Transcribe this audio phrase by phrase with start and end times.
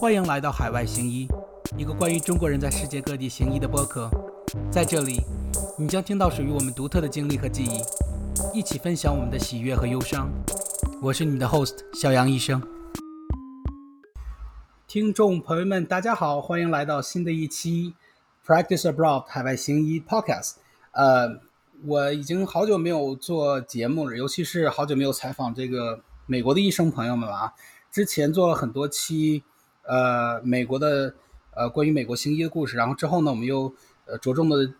[0.00, 1.28] 欢迎来到海外行医，
[1.76, 4.08] 一个关于中国人在世界各地行医的播客。
[4.70, 5.20] 在这里，
[5.78, 10.32] 你将听到属于我们独特的经历和记忆，一起分享我们的喜悦和忧伤。
[11.02, 12.62] 我是你的 host 小杨医生。
[14.88, 17.92] 听众朋友们，大家好，欢迎来到新的一期
[18.46, 20.54] Practice Abroad 海外行医 Podcast。
[20.92, 21.40] 呃，
[21.84, 27.52] 我已经好久没有做节目了，尤其是好久没有采访这个美国的医生朋友们了啊。
[27.92, 29.42] 之前做了很多期。
[29.82, 31.14] 呃，美国的
[31.52, 32.76] 呃，关于美国行医的故事。
[32.76, 33.74] 然后之后呢，我们又
[34.06, 34.72] 呃着重的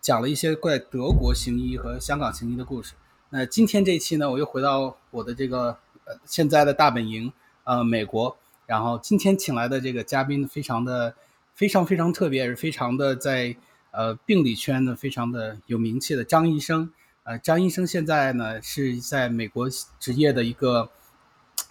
[0.00, 2.94] 讲了一些怪德国行医和香港行医的故事。
[3.30, 7.32] 那今天这一期呢，我又回到我的这个呃现在的大本营
[7.64, 8.36] 呃美国。
[8.66, 11.14] 然后今天请来的这个嘉宾非常的
[11.54, 13.56] 非常非常特别，也是非常的在
[13.90, 16.92] 呃病理圈呢非常的有名气的张医生。
[17.22, 20.90] 呃，张医生现在呢是在美国职业的一个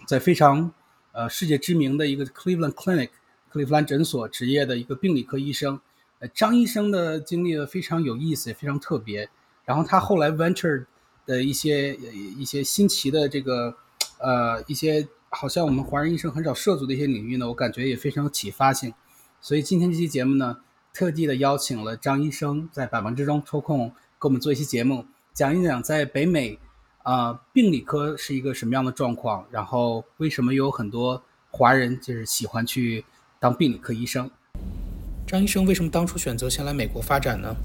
[0.06, 0.72] 在非常。
[1.12, 3.10] 呃，世界知名的一个 Cleveland Clinic，
[3.48, 5.80] 克利夫兰诊所职业的一个病理科医生，
[6.20, 9.28] 呃，张医生的经历非常有意思，也非常特别。
[9.64, 10.86] 然后他后来 venture
[11.26, 13.76] 的一些一些新奇的这个，
[14.18, 18.94] 呃，一些好像我们华人医生很少涉足的一些领域呢，我感觉也非常有启发性。
[19.40, 20.58] 所以今天这期节目呢，
[20.92, 23.88] 特地的邀请了张医生在百忙之中抽空
[24.20, 26.58] 给我们做一期节目，讲一讲在北美。
[27.08, 29.46] 啊，病理科是一个什么样的状况？
[29.50, 33.02] 然后为什么有很多华人就是喜欢去
[33.40, 34.30] 当病理科医生？
[35.26, 37.56] 张医生为什么当初选择先来美国发展呢？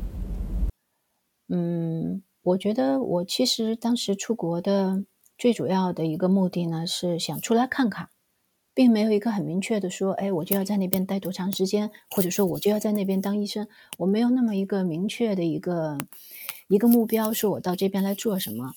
[1.50, 5.04] 嗯，我觉得我其实当时出国的
[5.38, 8.08] 最主要的一个目的呢，是想出来看看，
[8.74, 15.98] 并没有一个很明确的说，哎，我就要在那边待多长时间，或者说我就要在那边当医生，我没有那么一个明确的一个
[16.74, 18.74] 一个目标，说我到这边来做什么。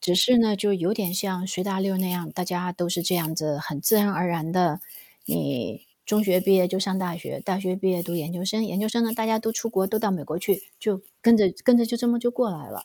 [0.00, 4.80] 只是呢，就有点像随大溜那样，大家都是这样子，很自然而然的。
[5.24, 12.84] 你中学毕业就上大学，大学毕业读研究生，研究生呢，大家都出国，都到美国去，就跟着跟着就这么就过来了。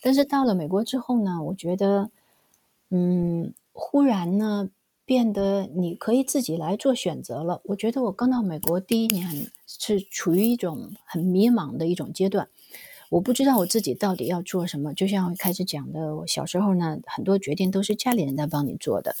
[0.00, 2.10] 但是到了美国之后呢，我觉得，
[2.90, 4.70] 嗯，忽然呢，
[5.04, 7.60] 变得你可以自己来做选择了。
[7.64, 12.48] 我觉得我刚到美国第一年是处于一种很迷茫的一种阶段。
[13.14, 19.14] 我不知道我自己到底要做什么，就像我开始讲的，我小时候呢，很多决定都是家里人在帮你做的，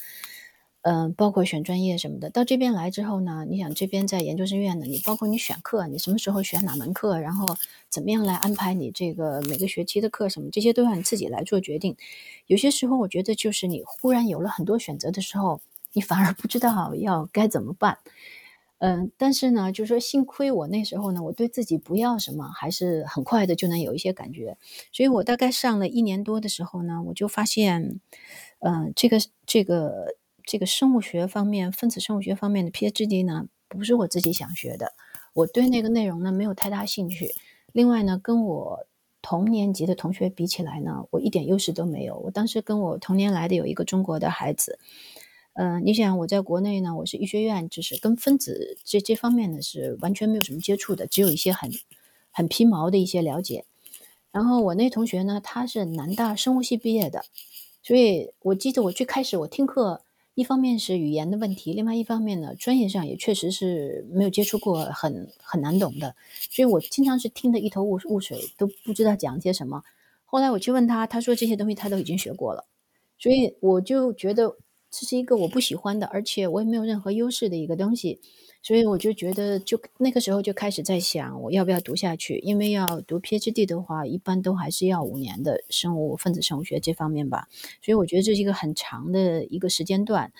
[0.82, 2.28] 嗯，包括选专业什么的。
[2.28, 7.46] 到这边来之后呢，你想这边在研究生院呢，你包括你选课，你什么时候选哪门课，然后
[7.88, 11.96] 怎么样来安排你这个每个学期的课什么，这些都要你自己来做决定。
[12.48, 15.60] 有些时候我觉得就是你忽然有了很多选择的时候，
[15.92, 17.98] 你反而不知道要该怎么办。
[18.78, 24.58] 嗯，但是呢，就是说，幸亏我那时候呢，我对自己不要什么，还是很快的就能有一些感觉。
[24.92, 28.00] 所以我大概上了一年多的时候呢，我就发现，
[28.58, 34.92] 嗯，这个这个这个生物学方面、分子生物学方面的 PhD 呢，不是我自己想学的，
[35.32, 37.34] 我对那个内容呢没有太大兴趣。
[37.72, 38.86] 另外呢，跟我
[39.22, 42.18] 同年级的同学比起来呢，我一点优势都没有。
[42.18, 44.78] 我当时跟我同年来的有一个中国的孩子。
[45.56, 51.70] 嗯，你想我在国内呢，我是医学院，就是跟分子这这方面呢是完全没有什么接触的，只有一些很
[52.32, 53.64] 很皮毛的一些了解。
[54.32, 57.24] 然后我那同学呢，他是南大生物系毕业的，
[57.84, 60.02] 所以我记得我最开始我听课，
[60.34, 66.16] 一方面是语言的问题，另外一方面呢，专业上也确实是没有接触过，很很难懂的，
[66.50, 69.84] 所以我经常是听得一头雾雾水，都不知道讲些什么。
[70.24, 72.64] 后来我去问他，他说这些东西他都已经学过了，
[73.20, 74.56] 所以我就觉得。
[74.96, 78.20] 这是一个我不喜欢的，而且我也没有任何优势的一个东西，
[78.62, 82.38] 所以我就觉得，就那个时候就开始在想，我要不要读下去？
[82.38, 87.48] 因为要读 PhD 的话，一般都还是要五年的生物分子生物学这方面吧，
[87.82, 90.32] 所以我觉得这是一个很长的一个时间段，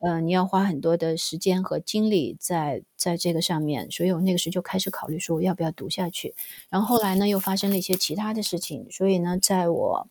[0.00, 6.34] 呃，你要花很多的时间和精力在在这个上面，所以我那个时候就开始考虑说要不要读下去。
[6.70, 10.08] 然后后来呢，又发生了一些其他的事情，所以呢，在我，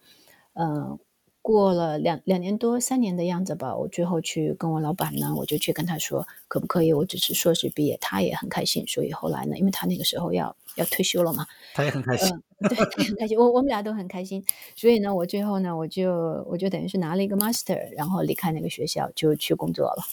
[0.53, 0.97] 嗯。
[1.41, 6.93] 过了两两年多三年的样子吧，我最后去跟我老板呢，我就去跟他说，可不可以？
[6.93, 8.85] 我只是硕士毕业，他也很开心。
[8.85, 12.29] 所以后来呢，因为他那个时候要要退休了嘛，他也很开心，
[12.69, 13.37] 对，很开心。
[13.39, 14.45] 我我们俩都很开心。
[14.75, 16.13] 所以呢，我最后呢，我就
[16.47, 20.03] 我就等于是拿了一个 master，然后离开那个学校就去工作了。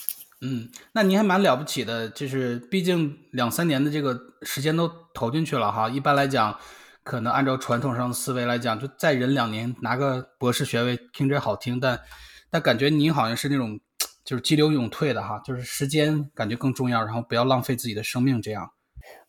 [0.41, 5.91] 嗯，那您还蛮了不起的，就是毕竟两三年的这个时间都投进去了哈。
[5.91, 6.59] 一般来讲。
[7.09, 11.99] 可能按照传统上的思维来讲，就再忍两年拿个博士学位，听着好听，但
[12.51, 13.81] 但感觉您好像是那种
[14.27, 18.73] 就是激流勇退的哈，就是时间感觉更重要，然后不要浪费自己的生命这样。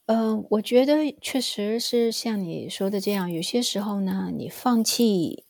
[0.08, 5.46] 嗯，我觉得确实是像你说的这样，有些时候呢，你放弃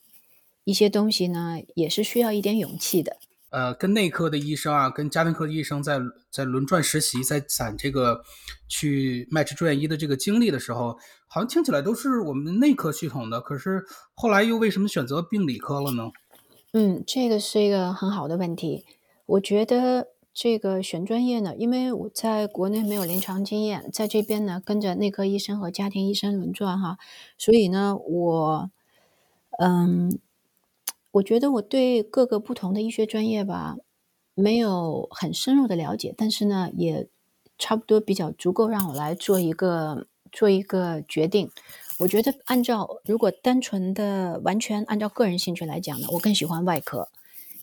[0.62, 3.16] 一些东西呢，也是需要一点勇气的。
[3.50, 5.98] 呃，跟内科的医生啊，跟家庭科的医生在
[6.30, 8.22] 在轮转实习，在攒这个
[8.68, 10.96] 去 match 住院医的这个经历的时候，
[11.32, 13.84] 好像听起来都是我们内科系统的，可是
[14.14, 16.10] 后来又为什么选择病理科了呢？
[16.72, 18.84] 嗯，这个是一个很好的问题。
[19.26, 26.98] 我觉得这个选专业呢，因为我在国内没有临床经验，在这边呢跟着内科医生和家庭医生轮转哈，
[27.38, 28.70] 所以呢，我
[29.58, 30.18] 嗯。
[31.12, 33.74] 我觉得我对各个不同的医学专业吧，
[34.36, 37.08] 没有很深入的了解，但是呢，也
[37.58, 41.50] 差不多比较足够让我来做一个做一个决定。
[41.98, 47.08] 我觉得按照如果单纯的完全按照个人兴趣来讲呢，我更喜欢外科，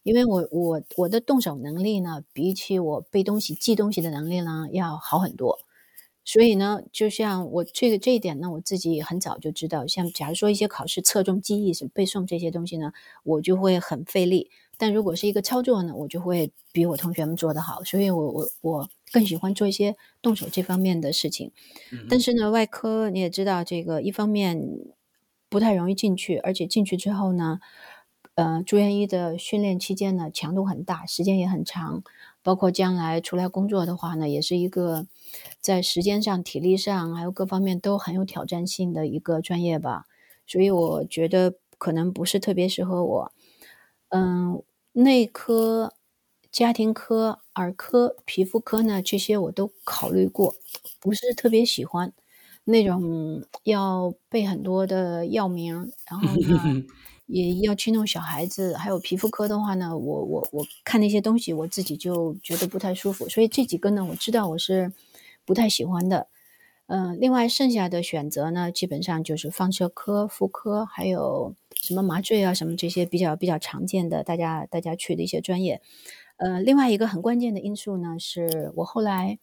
[0.03, 5.59] 因为我我我的动手能力呢，比起我背东西记东西的能力呢要好很多。
[6.23, 9.87] 所以呢，就像我这个这一点呢，我自己很早就知道。
[9.87, 12.91] 像假如说一些考试侧重记忆、是背诵这些东西呢，
[13.23, 14.51] 我就会很费力。
[14.77, 17.81] 但如果是一个操作呢，我就会比我同学们做得好。
[17.85, 21.51] 所以我我我更喜欢做一些动手这方面的事情。
[22.07, 24.59] 但是呢，外科你也知道，这个一方面
[25.49, 27.59] 不太容易进去，而且进去之后呢，
[28.35, 32.03] 呃，住院医的训练期间呢，强度很大，时间也很长。
[32.43, 35.05] 包括将来出来工作的话呢，也是一个
[35.59, 40.05] 在时间上、体力上还有各方面都很有挑战性的一个专业吧。
[40.45, 43.31] 所以我觉得可能不是特别适合我。
[44.09, 44.63] 嗯，
[44.93, 45.93] 内科、
[46.49, 50.55] 家庭科、儿科、皮肤科呢，这些我都考虑过，
[50.99, 52.13] 不是特别喜欢
[52.65, 56.85] 那种要背很多的药名，然后呢。
[57.27, 64.93] 也要去弄小孩子，还有皮肤科的话呢，我我我看那些东西，我自己就觉得不太舒服，所以这几个呢，我知道我是
[65.43, 66.27] 不太喜欢的。
[66.85, 75.81] 嗯，另外剩下的选择呢，基本上就是放射科、妇科，还有什么麻醉啊，什么这些比较比较常见的，大家大家去的一些专业。
[76.37, 79.37] 呃，另外一个很关键的因素呢，是我后来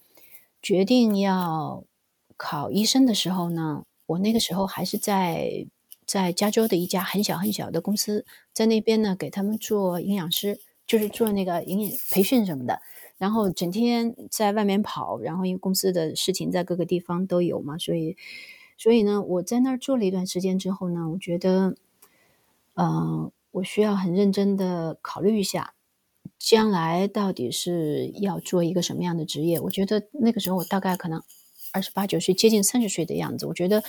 [0.63, 1.85] 决定要
[2.37, 5.67] 考医生的时候呢，我那个时候还是在。
[6.07, 12.79] 在加州的一家很小很小的公司，在那边呢，给他们做营养师，就是做那个营养培训什么的。
[13.17, 18.19] 然后整天在外面跑，然后因为公司的事情在各个地方都有嘛，所以，
[18.77, 21.75] 所以呢，我在那儿做了一段时间之后呢，我觉得，
[22.75, 25.74] 嗯，我需要很认真的考虑一下，
[26.47, 29.59] 将来到底是要做一个什么样的职业。
[29.61, 31.23] 我觉得那个时候我大概可能
[31.73, 33.47] 二十八九岁，接近三十岁的样子。
[33.47, 33.83] 我觉得，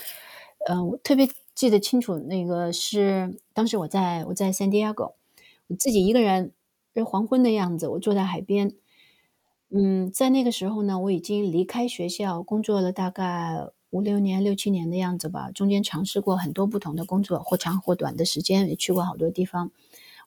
[0.70, 1.30] 嗯，我特别。
[1.56, 5.14] 记得清楚，那个是当时我在我在 San Diego，
[5.68, 6.52] 我自己一个人，
[6.94, 8.74] 是黄昏的样子，我坐在海边。
[9.70, 15.50] 嗯，在那个时候呢，我已经离开学校工作了大概五六年、六七年的样子吧。
[15.50, 19.72] 中间尝试过很多不同的工作，或长或短的时间，也去过好多地方。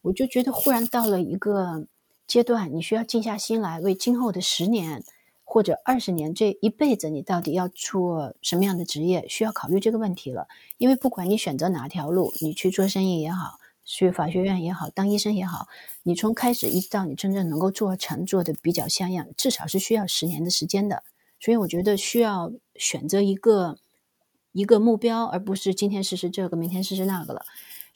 [0.01, 1.87] 我就觉得忽然到了一个
[2.29, 5.03] 阶段，你需要静下心来，为今后的十年。
[5.51, 10.47] 或者二十年这一辈子，你到底要做什么样的职业，需要考虑这个问题了。
[10.77, 15.67] 因为不管你选择哪条路，你去做生意也好，去法学院也好，当医生也好，
[16.03, 21.03] 你从开始一直到你真正能够做成，做的比较像样，至少是需要十年的时间的。
[21.41, 23.79] 所以我觉得需要选择一个
[24.53, 27.47] 一个目标，而不是今天试试这个，明天试试那个了。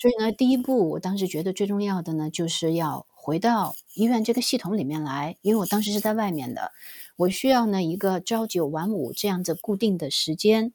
[0.02, 6.73] 所以呢，第一步，我当时觉得最重要的呢，就是要回到医院这个系统里面来，因为我当时是在外面的。
[7.14, 10.73] 我需要呢一个朝九晚五这样子固定的时间，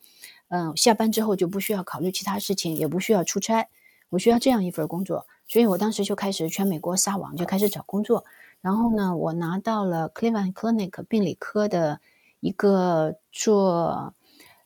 [0.47, 3.67] 嗯，下班之后就不需要考虑其他事情，也不需要出差，
[4.07, 8.23] 我需要这样一份工作，所以我当时就开始全美国撒网，就开始找工作。
[8.61, 11.99] 然后呢，我拿到了 Cleveland Clinic 病理科的
[12.39, 14.13] 一个做，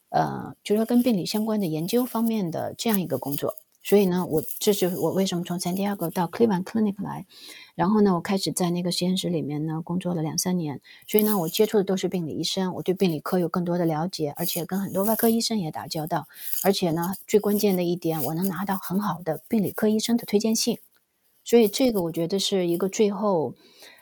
[0.10, 3.56] 呃，就是说跟病理相关的研究方面的这样一个工作。
[3.84, 7.26] 所以呢，我这就是我为什么从 San Diego 到 Cleveland Clinic 来，
[7.74, 10.80] 然后呢，我开始在那个实验室里面呢工作了两三年。
[11.08, 16.28] 所以呢，我接触的都是病理医生，我对病理科有更多的了解，而且跟很多外科医生也打交道。
[16.64, 20.78] 而且呢，最关键的一点，我能拿到很好的病理科医生的推荐信。
[21.44, 23.56] 所以这个我觉得是一个最后，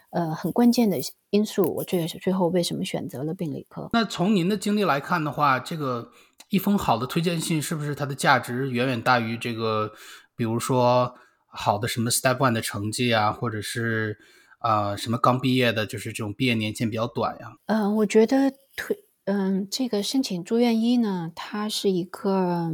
[0.09, 0.97] 呃，很关键的
[1.29, 1.63] 因素。
[1.75, 3.89] 我最最后为什么选择了病理科？
[3.93, 6.11] 那从您的经历来看的话，这个。
[6.49, 9.91] 一封好的推荐信是不是它的价值远远大于这个？
[10.35, 11.15] 比如说
[11.47, 14.17] 好的什么 Step One 的成绩啊，或者是
[14.59, 17.57] 啊什么刚毕业的，就是这种毕业年限比较短呀？
[17.65, 22.71] 嗯，我觉得推嗯这个申请住院医呢，它是一个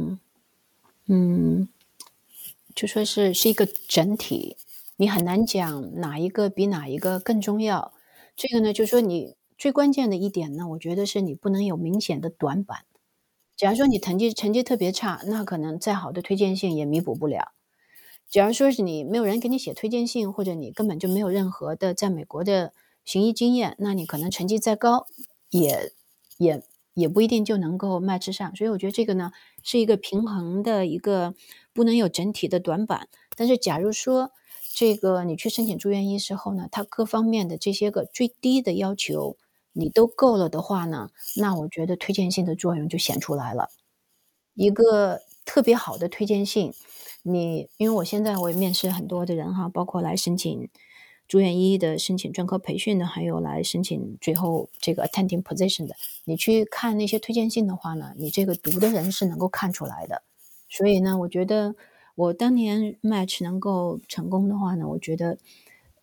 [1.08, 1.68] 嗯，
[2.72, 4.56] 就说是是一个整体，
[4.96, 7.92] 你很难讲哪一个比哪一个更重要。
[8.36, 12.84] 这个呢，就说你最关键的一点呢，我觉得是你不能有明显的短板。
[13.56, 17.52] 假如说你成绩成绩特别差，那可能再好的推荐信也弥补不了。
[18.28, 25.06] 假如说是你没有人给你写推荐信，或者你根本就没有任何的在美国的行医经验，那你可能成绩再高，
[25.48, 25.92] 也
[26.36, 28.54] 也也不一定就能够迈之上。
[28.54, 29.32] 所以我觉得这个呢
[29.62, 31.34] 是一个平衡的一个，
[31.72, 33.08] 不能有整体的短板。
[33.36, 34.32] 但是假如说
[34.74, 39.38] 这个你去申请住院医师后呢，他各方面的这些个最低的要求
[39.78, 43.68] 你都够了的话呢，那我觉得推荐信的作用就显出来了。
[44.54, 46.72] 一个特别好的推荐信。
[47.28, 50.68] 你因为我现在我也面试很多的人哈，包括来申请
[51.26, 55.96] 住院医的、申请专科培训的，还有来申请最后这个 attending position 的。
[56.24, 60.22] 你去看那些推荐信的话呢，你这个读的人是能够看出来的。
[60.68, 61.74] 所以呢，我觉得
[62.14, 65.36] 我当年 match 能够成功的话呢，我觉得，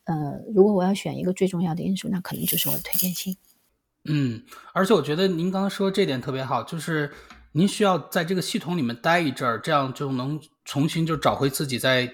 [0.04, 3.38] 呃，如果我要选一个最重要的因素，那可能就是我的推荐信。
[4.06, 4.44] 嗯，
[4.74, 7.12] 而且我觉得您刚刚说这点特别好，就是
[7.52, 10.40] 您需要在这个系统里面待一阵儿，这样就能。
[10.66, 12.10] 重新就找回自己在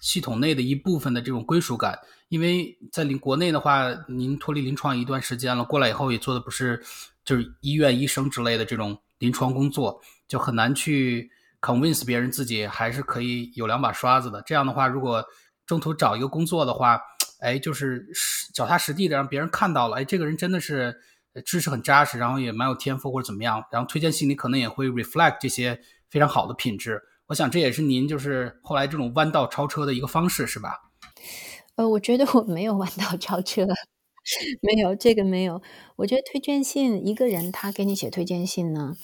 [0.00, 1.96] 系统内的一部分的这种归属感，
[2.30, 6.82] 因为在临国内的话，您脱离临床一段时间了，过来以后也做的不是
[7.24, 11.30] 就是医院医生之类的这种临床工作，就很难去
[11.60, 14.42] convince 别人自己还是可以有两把刷子的。
[14.44, 15.24] 这样的话，如果
[15.64, 17.00] 中途找一个工作的话，
[17.38, 18.04] 哎，就是
[18.52, 21.00] 脚踏实地的让别人看到了，哎，这个人真的是
[21.44, 27.00] 知识很扎实，然后也蛮有天赋或者怎么样，然后推荐信里可能也会 reflect 这些非常好的品质。
[27.28, 30.90] 我想这也是您就是后来这种弯道超车的一个方式，是吧？
[31.76, 33.66] 呃，我觉得我没有弯道超车，
[34.60, 35.62] 没有这个没有。
[35.96, 38.94] 我觉得推荐信，一个人他给你写推荐信呢，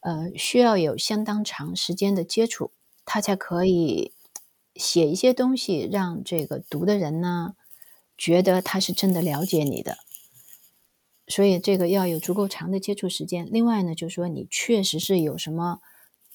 [0.00, 2.72] 呃，需要有相当长时间的接触，
[3.04, 4.12] 他才可以
[4.74, 7.52] 写一些东西，让这个读的人呢
[8.16, 9.98] 觉得他是真的了解你的。
[11.28, 13.48] 所以这个要有足够长的接触时间。
[13.50, 15.80] 另外呢，就是说你确实是有什么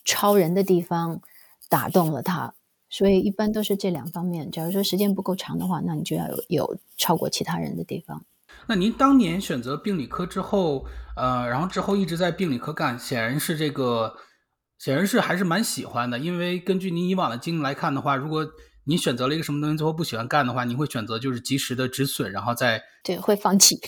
[0.06, 1.22] 超人的地方。
[1.70, 2.54] 打动了他，
[2.88, 4.52] 所以一般都是这两方面。
[4.52, 8.24] 假如说时间不够长的话，那你就要有有超过其他人的地方。
[8.68, 10.86] 那您当年选择病理科之后，
[11.16, 14.16] 呃，然后之后一直在病理科干，显然是这个，
[14.78, 16.20] 显然是还是蛮喜欢的。
[16.20, 18.48] 因为根据您以往的经历来看的话，如果
[18.84, 23.80] 您选择了一个什么东西最后不喜欢干的话，您会选择就是及时的止损，然后再对会放弃。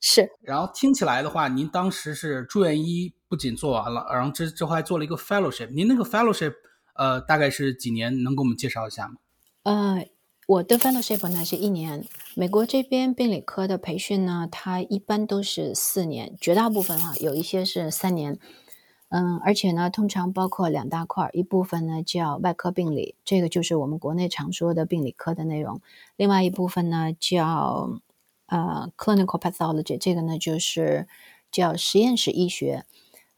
[0.00, 0.28] 是。
[0.42, 5.70] 然后听起来的话，您当时是住院医不仅做完了，然后之之后还做了一个 fellowship。
[5.72, 6.54] 您那个 fellowship。
[6.98, 8.22] 呃，大概是几年？
[8.22, 9.16] 能给我们介绍一下吗？
[9.64, 10.08] 呃，
[10.46, 12.06] 我的 fellowship 呢是一年。
[12.34, 18.38] 美国这边病理科的培训呢，它一般都是四年，绝大部分哈，有一些是三年。
[19.10, 25.76] 嗯，而且呢，通常包括两大块，一部分呢叫外科病理，这个就是我们国内常说的病理科的内容；
[26.16, 28.00] 另外一部分呢叫
[28.46, 31.06] 呃 clinical pathology，这个呢就是
[31.50, 32.84] 叫实验室医学。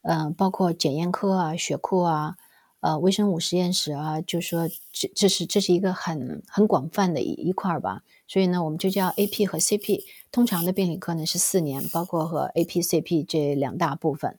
[0.02, 2.36] 嗯，包括检验科啊、血库啊。
[2.80, 10.04] 呃，微生物实验室啊，就说这这是这是一个很很广泛的一一块儿吧，所以呢，我们就叫 AP 和 CP。
[10.30, 14.38] 通常的病理科呢是四年，包括和 AP、CP 这两大部分。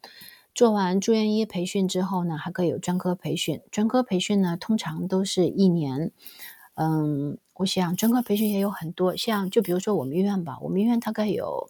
[0.55, 3.59] 做完住院医培训之后呢，还可以有专科培训。
[3.71, 6.13] 专科培训呢，通常都是一年。
[6.75, 11.69] 嗯，我想专科培训也有很多，像就比如说我们医院吧，我们医院大概有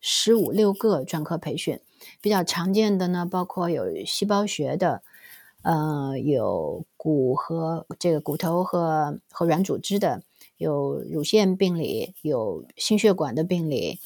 [0.00, 1.80] 十五六个专科培训，
[2.20, 5.02] 比较常见的呢，包括有细胞学的。
[5.62, 10.22] 呃，有骨和这个骨头和和软组织的，
[10.58, 13.98] 有乳腺病理，有心血管的病理，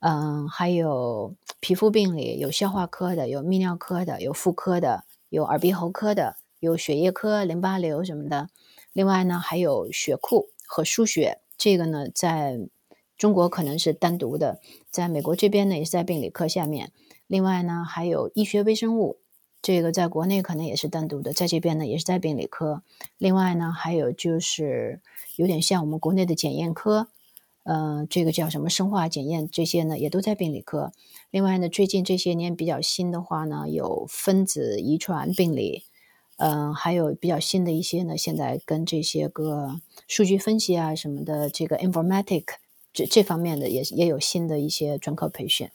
[0.00, 8.48] 嗯，还有皮肤病理，有消化科的，有泌尿科的，有妇科的，有耳鼻喉科的，有血液科、淋巴瘤什么的。
[8.94, 12.58] 另外呢，还有血库和输血，这个呢，在
[13.18, 14.58] 中国可能是单独的，
[14.90, 16.92] 在美国这边呢，也是在病理科下面。
[17.26, 19.18] 另外呢，还有医学微生物。
[19.60, 22.82] 这个在国内可能也是单独的，在这边呢也是在病理科。
[23.18, 25.02] 另外呢，还有就是
[25.36, 27.08] 有点像我们国内的检验科，
[27.64, 30.90] 呃，这个叫什么生化检验，这些呢也都在病理科。
[31.30, 35.84] 另外呢，最近这些年比较新的话呢，有分子遗传病理，
[36.44, 42.44] 嗯，还有比较新的一些呢，现在跟这些个数据分析啊什么的，这个 informatic
[42.92, 45.70] 这这方面的也也有新的一些专科培训。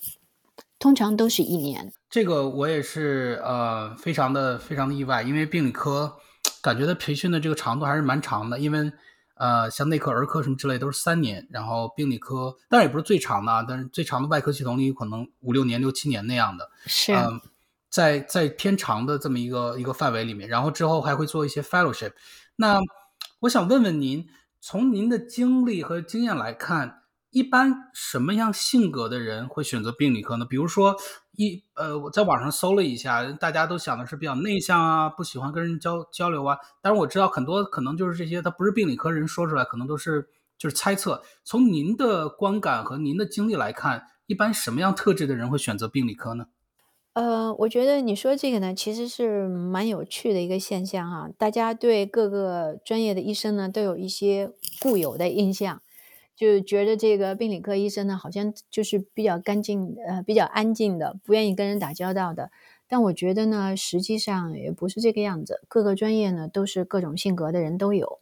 [0.77, 6.17] 通常都是一年，这个我也是呃，非常的非常的意外，因为病理科
[6.61, 8.91] 感觉它培训的这个长度还是蛮长的，因为
[9.35, 17.13] 呃，像内科、儿科什么之类都是三年，然后病理科当然也不是最长的啊，但是最长的外科系统里有可能五六年、六七年那样的，是
[17.89, 22.13] 在在偏长的这么一个一个范围里面，然后之后还会做一些 fellowship。
[22.55, 22.79] 那
[23.41, 24.27] 我想问问您，
[24.59, 27.03] 从您的经历和经验来看。
[27.29, 30.45] 一般什么样性格的人会选择病理科呢？
[30.45, 30.95] 比如说，
[31.33, 36.57] 一呃，我在网上搜了一下，大家都想的是比较内向啊，不喜欢跟人交交流啊。
[36.81, 41.21] 但是我知道很多可能就是这些，他不是病理科人说出来，可能都是就是猜测。
[41.43, 46.45] 从您的观感和您的经历来看，一般什么样特质的人会选择病理科呢？
[47.17, 51.31] 呃，我觉得你说这个呢，其实是蛮有趣的一个现象哈。
[51.35, 55.81] 大家对各个专业的医生呢，都有一些固有的印象，
[56.35, 62.51] 就觉得这个病理科医生呢，好像就是比较干净，呃，比较安静的，不愿意跟人打交道的。
[62.87, 65.61] 但我觉得呢，实际上也不是这个样子。
[65.67, 68.19] 各个专业呢，都是各种性格的人都有。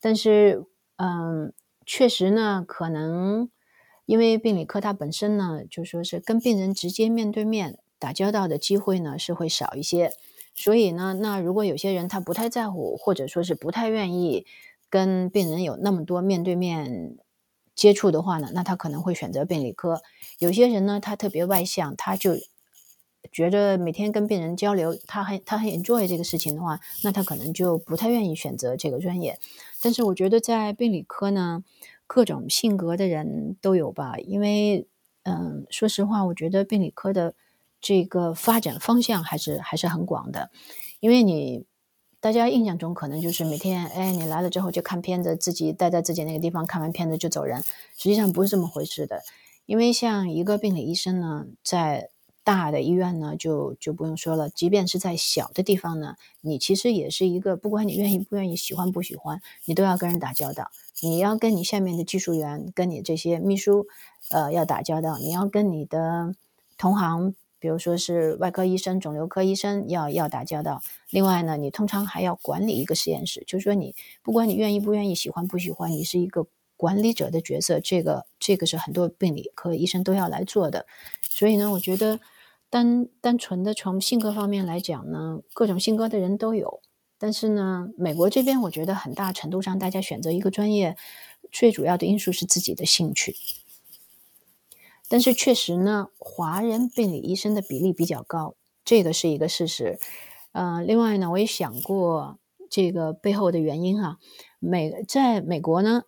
[0.00, 0.64] 但是，
[0.96, 1.52] 嗯，
[1.84, 3.50] 确实呢，可能
[4.06, 7.78] 因为病理科它本身呢，就说是跟病人直接面对面。
[8.00, 10.14] 打交道的机会呢是会少一些，
[10.54, 14.46] 所以呢，那如果有些人他不太在乎，或者说是不太愿意
[14.88, 17.16] 跟病人有那么多面对面
[17.76, 20.02] 接触的话呢，那他可能会选择病理科。
[20.38, 22.36] 有些人呢，他特别外向，他就
[23.30, 29.38] 觉得每天跟病人交流，他很他很 enjoy 这个事情的话，那他可能就不太愿意选择这个专业。
[29.82, 31.62] 但是我觉得在病理科呢，
[32.06, 34.86] 各种性格的人都有吧，因为
[35.22, 37.34] 嗯，说实话，我觉得病理科的。
[37.80, 40.50] 这个发展方向还是还是很广的，
[41.00, 41.64] 因为你
[42.20, 47.62] 大家印象中可能就是每天，哎，你来了之后就看片子，自己待在自己那个地方看完片子就走人，
[47.96, 49.22] 实际上不是这么回事的。
[49.64, 52.10] 因为像一个病理医生呢，在
[52.42, 60.70] 大的医院呢，就就不用说了，即便是在小的地方呢，你其实也是一个，不管你愿意不愿意、喜欢不喜欢，你都要跟人打交道，
[61.00, 63.86] 你要跟你下面的技术员、跟你这些秘书，
[64.30, 66.34] 呃，要打交道，你要跟你的
[66.76, 67.34] 同行。
[67.60, 70.82] 比如说是外科医生、肿瘤科医生要要打交道。
[71.10, 77.78] 另外呢，你通常还要管理一个实验室，就是说你不管你愿意不愿意、喜欢不喜欢，你是一个管理者的角色。
[77.78, 80.86] 这个这个是很多病理科医生都要来做的。
[81.22, 82.18] 所以呢，我觉得
[82.70, 86.80] 单单纯的从性格方面来讲呢，各种性格的人都有。
[87.18, 90.96] 但是呢，美国这边我觉得很大程度上，大家选择一个专业
[91.52, 93.36] 最主要的因素是自己的兴趣。
[95.10, 99.98] 但是确实呢，华人病理医生的比例比较高，这个是一个事实。
[100.52, 102.38] 呃，另外呢，我也想过
[102.70, 104.18] 这个背后的原因哈。
[104.60, 106.04] 美在美国呢，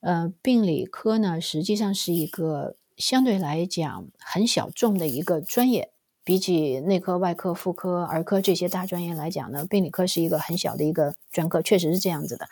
[0.00, 5.92] 呃，病理科呢实际上是一个相对来讲很小众的一个专业，
[6.24, 12.48] 比起内科、外科、妇科、儿科这些大专业来讲呢，病理科是一个很小的一个专科，确实是这样子的。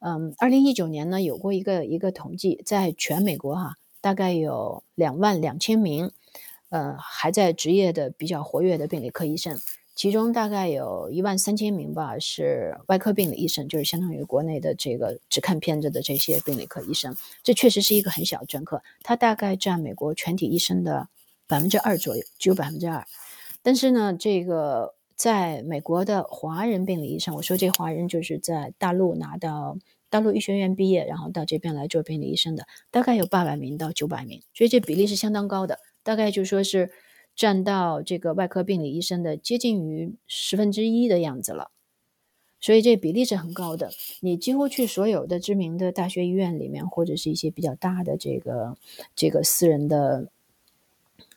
[0.00, 3.76] 嗯，二零一九年呢有过一个一个统计，在全美国哈。
[4.02, 6.10] 大概有两万两千名，
[6.70, 9.58] 呃，还在职业的比较活跃的病理科医生，
[9.94, 17.14] 其中大概有一万三千名吧是外科病理医生，就是相当于国内的这个只看片子的这些病理科医生。
[17.44, 21.08] 这确实是一个很小的专科，它大概占美国全体医生的
[21.46, 23.06] 百分之二左右，只有百分之二。
[23.62, 29.78] 但是呢，这个在美国的华人病理医生，我说这华人就是在大陆拿到。
[30.12, 36.90] 大陆医学院毕业，然后到这边来做病理医生的，大概有八百名到九百名，所以这比例是相当高的，大概就说是
[37.34, 41.70] 占到这个外科病理医生的接近于十分之一的样子了，
[42.60, 43.90] 所以这比例是很高的。
[44.20, 48.76] 你几乎去所有的知名的大学医院里面，或者是一些比较大的这个
[49.16, 50.28] 这个私人的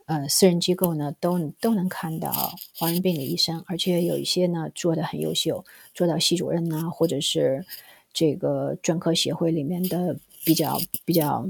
[0.03, 2.29] 呃私人机构呢，都都能看到
[2.75, 7.65] 华人病理医生，而且有一些呢做的很优秀，做到系主任呐，或者是。
[8.15, 11.45] 这个专科协会里面的比较比较，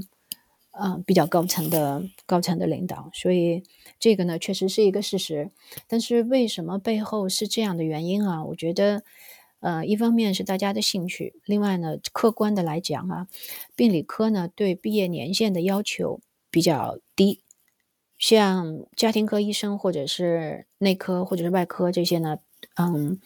[0.72, 3.62] 呃，比较高层的高层的领导，所以
[4.00, 5.52] 这个呢确实是一个事实。
[5.86, 8.44] 但是为什么背后是这样的原因啊？
[8.46, 9.04] 我觉得，
[9.60, 13.28] 呃，一方面是大家的兴趣，另外呢，客观的来讲啊，
[13.76, 17.42] 病理科呢对毕业年限的要求比较低，
[18.18, 22.38] 像家庭科医生或者是内科或者是外科这些呢，
[22.74, 23.20] 嗯。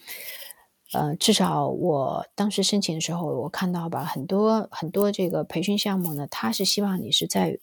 [0.93, 7.57] 呃，至少我当时申请的时候，我看到吧，很多很多这个培训项目呢，他是希望你是在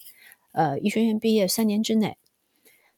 [0.52, 2.16] 呃医学院毕业三年之内，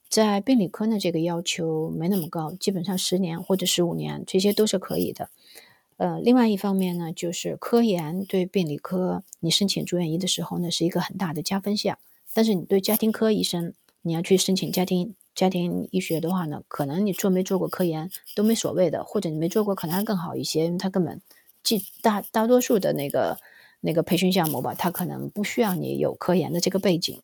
[0.07, 5.29] 在病理科呢这个要求没那么高，基本上十年或者十五年这些都是可以的。
[5.97, 11.99] 呃，另外一方面呢，就是科研对病理科你申请住院医的时候呢是一个很大的加分项，
[12.33, 15.13] 但是你对家庭科医生你要去申请家庭。
[15.41, 21.19] 家庭医学的话呢，可能你做没做过科研都没所谓的，或者你没做过可能还更好一些，因为它根本，
[21.63, 23.39] 即大大多数的那个
[23.79, 27.19] 那个培训项目吧，它可能不需要你有科研的这个背景，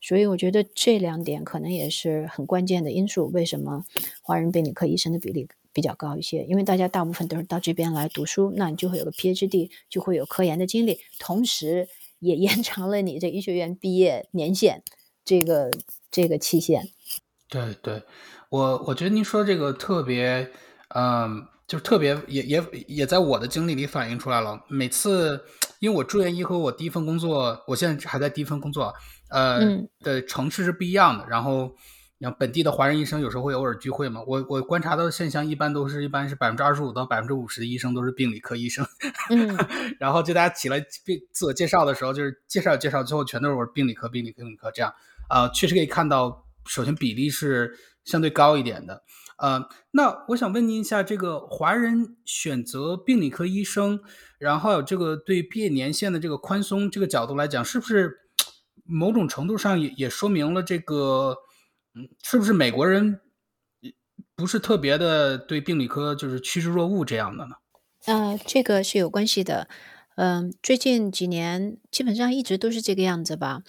[0.00, 3.26] 所以我觉得这两点可能也是很关键的因素。
[3.26, 3.84] 为什么
[4.22, 6.44] 华人病理科医生的比例比较高一些？
[6.44, 14.82] 因为大家大部分都是到这边来读书，那你就会有个 PhD，就会有科研的经历，同时也 延长了你这医学院毕业年限
[15.26, 15.70] 这个
[16.10, 16.88] 这个期限。
[17.50, 18.00] 对对，
[18.48, 20.48] 我我觉得您说这个特别，
[20.94, 24.64] 嗯，就是特别也也也在我的经历里反映出来了。
[24.68, 25.44] 每次
[25.80, 28.94] 因为我住院医和我第一份工作，我现在还在第一份工作，
[29.30, 29.60] 呃
[30.04, 31.26] 的城市是不一样的。
[31.28, 31.74] 然后，
[32.20, 34.22] 像本地的华人医生有时候会偶尔聚会嘛。
[34.28, 38.86] 我我观察到的现象，一般都是一般是百分之二十五到百分之五十的医生都是病理科医生。
[39.28, 39.58] 嗯，
[39.98, 44.94] 然后就大家起来病自我介绍的时候，就是介绍介绍，最后全都是我病理科、病理科、病理科这样。
[45.28, 46.44] 啊，确实可以看到。
[46.70, 49.02] 首先，比例是相对高一点的，
[49.38, 53.98] 呃，那我想问您一下，这个华人选择病理科医生，
[54.38, 58.12] 然后这个对毕业年限的这个宽松这个角度来讲，是不是
[58.84, 61.36] 某种程度上也也说明了这个，
[61.96, 63.18] 嗯，是不是美国人
[64.36, 67.56] 不是特别的对病理科就是趋之若鹜这样的呢？
[68.06, 69.68] 呃，这个是有关系的，
[70.14, 73.62] 嗯，最近几年基本上一直都是这个样子吧。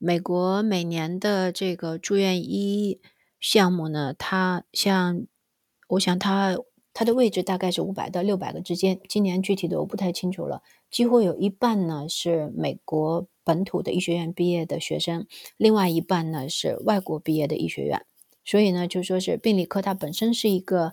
[0.00, 3.00] 美国每年的这个住院医
[3.40, 5.26] 项目呢，它像，
[5.88, 6.56] 我想它
[6.94, 9.00] 它的位置大概是五百到六百个之间。
[9.08, 18.06] 今年具体的我不太清楚了，几乎有一半呢是美国本土的医学院毕业的学生，另外一半呢是外国毕业的医学院。
[18.44, 20.92] 所以呢，就说是病理科它本身是一个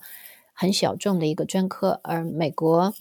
[0.52, 2.96] 很小众的一个专科，而美国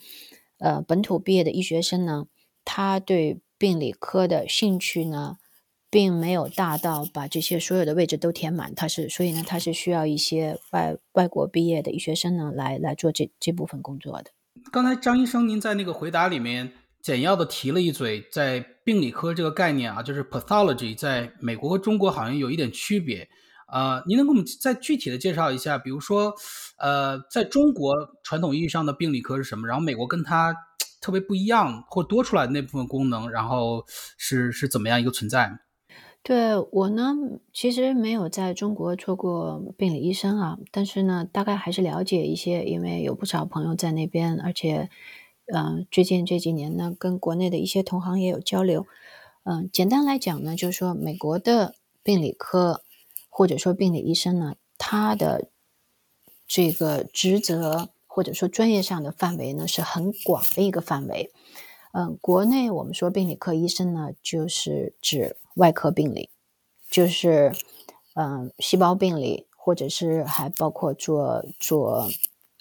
[0.58, 2.26] 呃本土毕业的医学生呢，
[2.62, 5.38] 他对病理科的兴趣呢。
[5.94, 14.32] 并没有大到把这些所有的位置都填满，他是所以呢，他是需要一些外外国毕业的医学生呢来来做这这部分工作的。
[14.72, 23.28] 刚才张医生您在那个回答里面简要的提了一嘴，在病理科这个概念啊，就是 pathology，在美国和中国好像有一点区别
[23.68, 25.78] 啊，您能给我们再具体的介绍一下？
[25.78, 26.34] 比如说，
[26.78, 29.68] 呃，在中国传统意义上的病理科是什么？
[29.68, 30.52] 然后美国跟它
[31.00, 33.84] 特别不一样或多出来的那部分功能，然后
[34.18, 35.52] 是是怎么样一个存在？
[36.24, 37.14] 对我呢，
[37.52, 44.88] 其实没有在中国做过病理医生啊，但是呢，大概还是了解一些，因为有不少朋友在那边，而且，
[45.52, 48.86] 嗯，最近这几年呢，跟国内的一些同行也有交流。
[49.42, 52.80] 嗯，简单来讲呢，就是说美国的病理科
[53.28, 55.50] 或者说病理医生呢，他的
[56.48, 61.30] 这个职责或者说专业上的范围呢，是很广的一个范围。
[61.96, 66.28] 嗯，国内我们说病理科医生呢，就是指外科病理，
[66.90, 67.52] 就是
[68.14, 72.10] 嗯细胞病理，或者是还包括做做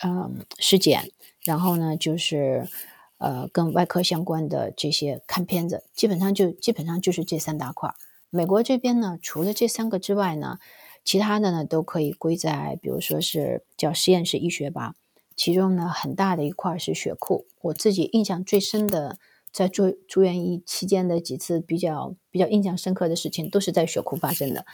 [0.03, 1.09] 嗯尸检，
[1.43, 2.69] 然后呢就是
[3.17, 7.91] 呃跟外科相关的这些看片子，基本上就基本上就是这三大块。
[8.29, 10.59] 美国这边呢，除了这三个之外呢，
[11.03, 14.93] 其他的呢都可以归在，比如说是叫实验室医学吧。
[15.35, 17.45] 其中呢，很大的一块是血库。
[17.61, 19.17] 我自己印象最深的，
[19.51, 24.65] 在住住院医期间的几次比较比较印象深刻的事情，都是在血库发生的。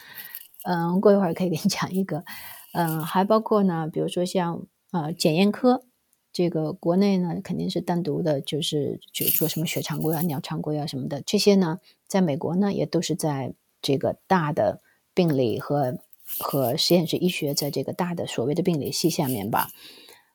[0.62, 2.24] 嗯，过一会儿可以给你讲一个。
[2.72, 5.84] 嗯，还包括呢，比如说像呃检验科，
[6.32, 11.22] 这个国内呢肯定是单独的，就是就做什么血常规啊、尿常规啊什么的。
[11.22, 14.82] 这些呢，在美国呢也都是在这个大的
[15.14, 15.98] 病理和
[16.38, 19.70] 和实验室医学，在这个大的所谓的病理系下面吧。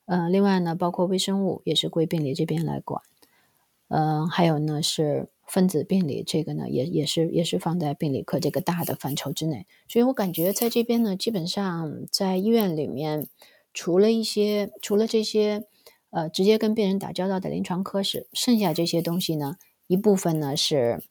[0.06, 3.02] 嗯，另外呢，包括微生物也是归病理这边来管。
[3.88, 9.68] 嗯，还有呢是分子病理，这个呢也也是也是放在病理科这个大的范畴之内。
[9.88, 13.28] 所以我感觉在这边呢，基本上在医院里面，
[13.74, 15.66] 除了一些除了这些
[16.10, 21.04] 呃直接跟病人打交道的临床科室，剩下这些东西呢，一部分呢是。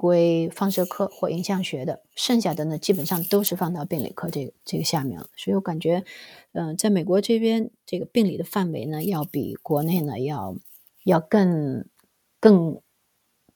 [0.00, 5.26] 归放射科或影像学的，剩下的呢基本上都是放到病理科这个这个下面了。
[5.36, 6.04] 所以我感觉，
[6.52, 10.56] 嗯，在美国这边这个病理的范围呢，要比国内呢要
[11.04, 11.84] 要更
[12.38, 12.80] 更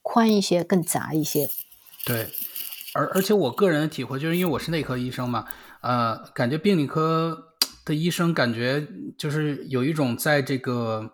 [0.03, 1.49] 宽一些，更杂一些。
[2.05, 2.27] 对，
[2.93, 5.47] 而而且我个人的体会就是，因为我是内科医生嘛，
[5.81, 8.85] 呃，感觉病理科的医生感觉
[9.17, 11.13] 就是有一种在这个。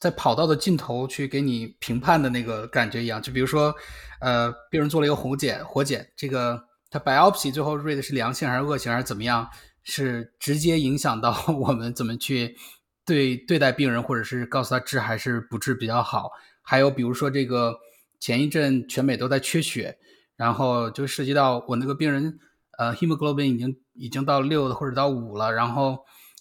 [0.00, 3.74] 在跑道的尽头去给你评判的那个感觉一样，就比如说，
[4.20, 9.46] 呃，病人做了一个活检，活检这个他 biopsy 最后 read 是良性还是恶性还是怎么样，
[9.84, 12.56] 是直接影响到 我们怎么去
[13.04, 16.30] 对对待病人，或者是告诉他治还是不治比较好。
[16.62, 17.78] 还有比如说这个
[18.18, 19.98] 前一阵全美都在缺血，
[20.34, 22.38] 然后就涉及到我那个病人，
[22.78, 25.98] 呃，hemoglobin 已经已经到六或者到五了，然后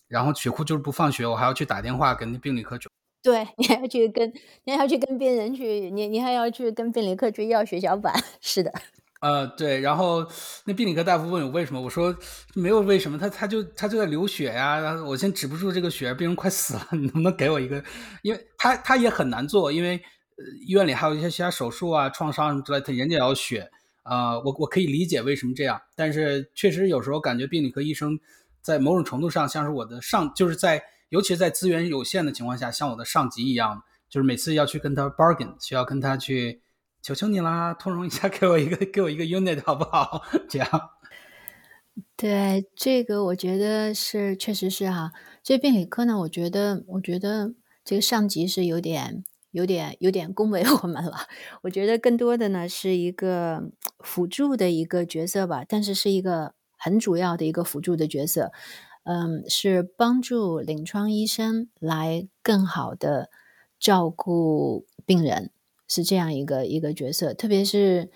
[0.08, 2.89] 然后血库就是不放血，我还要去打电话给那病理科就。
[3.22, 4.32] 对你还要去跟，
[4.64, 8.72] 你还要去跟病人去，你你还要去跟病理科去要血小板， 是的。
[9.22, 10.26] 呃，对，然后
[10.64, 12.16] 那病理科大夫问我为什么，我说
[12.56, 17.84] 没有为什么，他他就他就在流血呀，然后我先止不住这个血，病人快死了， 你能不能给我一个？
[18.24, 20.02] 因为他他也很难做，因为
[20.66, 23.70] 医院里还有一些其他手术啊、创伤什么之类，他人家也要血
[24.04, 24.40] 啊。
[24.40, 28.18] 我我可以理解为什么这样，但是确实有时候感觉病理科医生
[28.62, 36.62] 在某种程度上像是我的上，就是在尤其是在资源有限的情况下，像我的上级一样，就是每次要去跟他 bargain，需要跟他去
[37.02, 40.24] 求求你啦，通融一下， 给我一个给我一个 unit 好不好？
[40.50, 40.70] 这样。
[42.16, 45.12] 对，这个我觉得是，确实是哈。
[45.44, 51.28] 这病理科呢，我觉得，我觉得这个上级是有点、有点、有点恭维我们了。
[51.64, 58.52] 我觉得更多的呢是一个辅助的一个角色吧，但是是一个很主要的一个辅助的角色。
[59.10, 63.32] 嗯，是帮助临床医生来更好的
[63.80, 65.50] 照顾病人，
[65.88, 68.12] 是这样一个一个角色，特别是。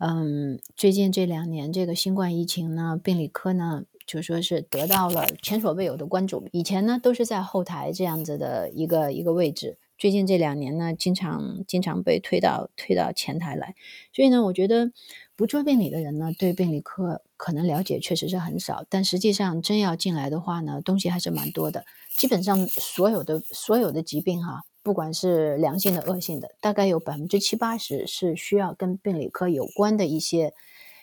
[0.00, 6.46] 嗯，最近这两年这个新冠疫情呢，病理科呢就说是得到了前所未有的关注。
[6.52, 13.74] 以前呢都是在后台这样子的一个一个位置，最近这两年呢，经常经常被推到推到前台来。
[14.12, 14.92] 所以呢，我觉得
[15.38, 21.84] 不做病理的人呢，对病理科可能了解确实是很少，但实际上真要进来的话呢，东西还是蛮多的。
[22.16, 24.64] 基本上所有的所有的疾病哈。
[24.82, 30.54] 不管是良性的、恶性的，大概有百分之七八十是需要跟病理科有关的一些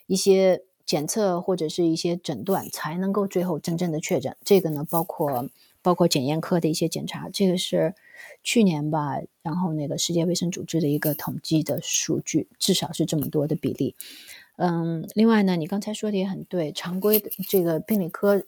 [0.08, 4.36] 一些检测或者是一些诊断，才能够最后真正的确诊。
[4.44, 5.48] 这个呢，包括
[5.84, 7.94] 包括检验科的一些检查，这个是
[8.42, 13.96] 去年吧，然后那个世界卫生组织的一个统计的数据，至少是这么多的比例。
[14.58, 18.44] 嗯，另外呢，你刚才说的也很对，常规的这个病理科，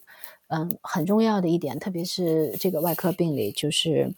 [0.47, 4.13] 嗯，很重要的一点，特别是这个外科病理，就是。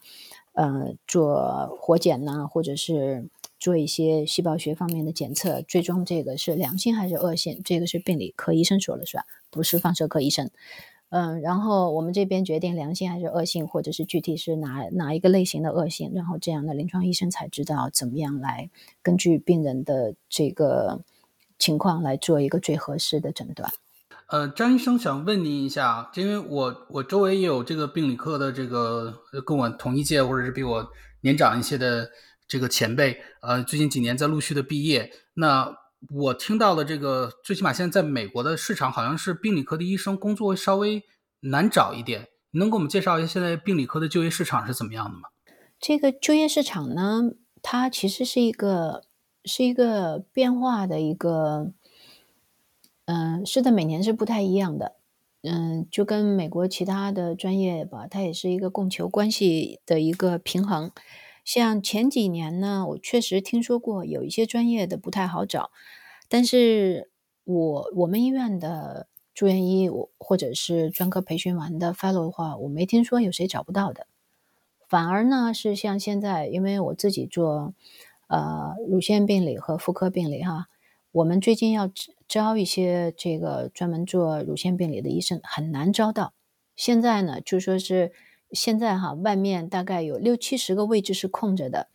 [0.52, 3.28] 呃，做活检呢，或者是
[3.60, 10.50] 做一些细胞学方面的检测，最终这个是良性还是恶性，这个是病理科医生说了算，不是放射科医生。
[11.10, 18.70] 嗯，然后我们这边决定良性还是恶性，或者是具体是哪哪一个类型的恶性，然后这样的临床医生才知道怎么样来
[19.02, 21.00] 根据病人的这个
[21.58, 23.70] 情况来做一个最合适的诊断。
[24.28, 29.12] 呃，张医生想问您一下，因为我我周围也有这个病理科的这个
[29.44, 30.88] 跟我同一届或者是比我
[31.22, 32.08] 年长一些的
[32.46, 35.10] 这个前辈，呃，最近几年在陆续的毕业。
[35.34, 35.76] 那
[36.08, 41.02] 我听到的这个，最起码现在在美国的市场，好像是病理科的医生工作稍微
[41.40, 42.28] 难找一点。
[42.52, 45.28] 能给我们介绍一下现在病理科的就业市场是怎么样的吗？
[45.78, 47.32] 这个就业市场呢，
[47.62, 49.04] 它其实是一个
[49.44, 51.72] 是一个变化的一个。
[53.06, 54.96] 嗯，是的，每年是不太一样的。
[55.42, 60.92] 嗯，就跟美国其他的专业吧，它也是一个供求关系的一个平衡。
[61.52, 65.72] 像前几年呢，我确实听说过有一些专业的不太好找，
[66.28, 67.10] 但是
[67.42, 74.06] 我我们医院的住院医，我或者是专科培训完的 fellow 的话，我没听说有谁找不到的。
[74.88, 77.74] 反而呢，是像现在，因为我自己做
[78.28, 80.68] 呃乳腺病理和妇科病理哈。
[81.10, 81.90] 我们最近要
[82.28, 86.32] 招一些这个专门做乳腺病理的医生，很难招到。
[86.76, 88.12] 现在呢，就说是
[88.52, 91.88] 现在哈，外面大概有六七十个位置是空着的。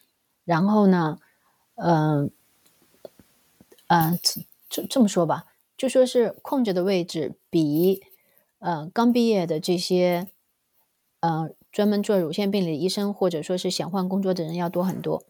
[0.43, 1.19] 然后呢，
[1.75, 2.29] 嗯，
[3.87, 4.19] 嗯，
[4.69, 8.03] 这这么说吧，就说是空着的位置比
[8.59, 10.27] 呃刚毕业的这些
[11.21, 15.25] 呃专门做乳腺病理的医生，或者说是想换工作的人要多很多。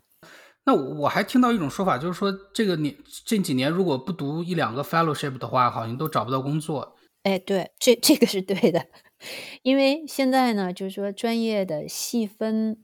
[0.65, 6.95] 那我还听到一种说法，就是说这个你近几年如果不读一两个 fellowship 的话，好像都找不到工作。
[7.23, 8.85] 哎，对，这这个是对的，
[9.61, 12.77] 因为现在呢，就是说专业的细分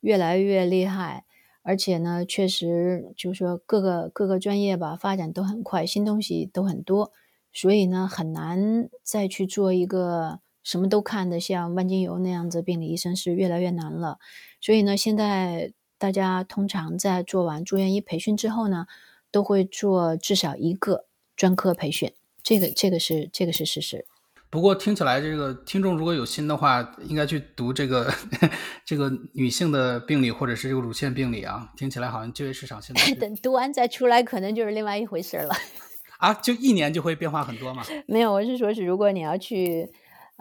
[0.00, 1.24] 越来越厉害，
[1.62, 7.12] 而且呢，确实就是说各个各个专业吧发展都很快，新东西都很多，
[7.52, 14.18] 所以呢，很难再去做一个什么都看的像万金油那样子病理医生是越来越难了。
[14.60, 15.72] 所以呢，现在。
[16.00, 18.86] 大家通常在做完住院医培训之后呢，
[19.32, 24.06] 都会做至少一个专科培训，这个这个是这个是事实。
[24.50, 28.10] 不过听起来，这个听众如果有心的话，应该去读这个
[28.84, 31.70] 这个女性的病理或者是这个乳腺病理啊。
[31.76, 35.54] 听起来好像就业市场现在 等读完再出来，可能就是另外一回事了。
[36.18, 37.82] 啊，就一年就会变化很多吗？
[38.06, 39.88] 没有，我是说，是如果你要去，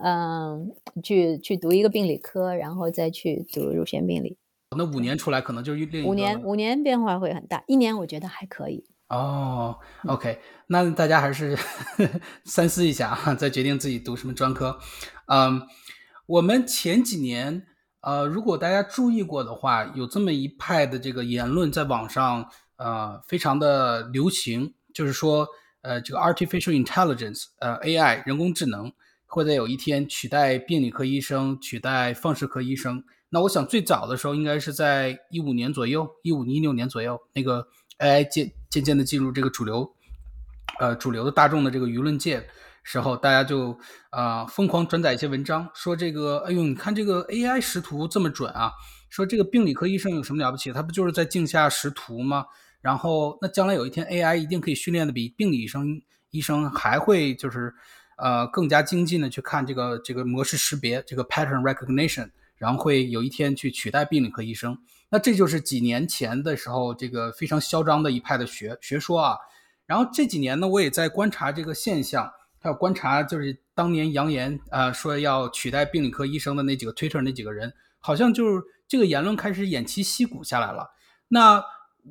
[0.02, 0.72] 嗯，
[1.04, 4.38] 去去读一个病理科，然后再去读乳腺病理。
[4.76, 7.64] 那五年出来可能就是另五年，五年变化会很大。
[7.68, 8.86] 一年我觉得还可以。
[9.10, 11.58] 哦，OK，那大家还是
[12.44, 14.78] 三思一下啊，再决定自己读什么专科。
[15.28, 15.62] 嗯，
[16.26, 17.66] 我们前几年，
[18.02, 25.48] 呃，如果大家注意过的话，有这么一派的这个言论在网上，呃，非常的流行，就是说，
[25.84, 28.92] 呃，这个 artificial intelligence，呃，AI 人工智能
[29.26, 33.02] 会在有一天取代病理科医生，取代放射科医生。
[33.30, 37.68] 那我想最早的时候应该是在一五年左右，一五一六年左右，那个
[38.00, 39.94] AI 渐渐渐的进入这个主流，
[40.80, 42.48] 呃，主流的大众的这个舆论界
[42.84, 43.78] 时候，大家就
[44.10, 48.72] 啊疯狂转载一些文章，说这个，哎呦，你看这个 AI 识图这么准啊，
[49.10, 50.72] 说这个病理科医生有什么了不起？
[50.72, 52.46] 他不就是在镜下识图吗？
[52.82, 57.74] 然后那将来有一天 AI 一定可以训练的比病理医生医生还会就是。
[58.20, 64.76] 呃，更加精进的去看这个这个模式识别，这个 pattern recognition，然后会有一天去取代病理科医生。
[65.10, 69.38] 那这就是几年前的时候，这个非常嚣张的一派的学学说啊。
[69.86, 80.92] 然后这几年呢，我也在观察这个现象，还有观察就是当年扬言啊说要取代病理科医生的那几个 Twitter 那几个人，好像就是这个言论开始偃旗息鼓下来了。
[81.28, 81.64] 那。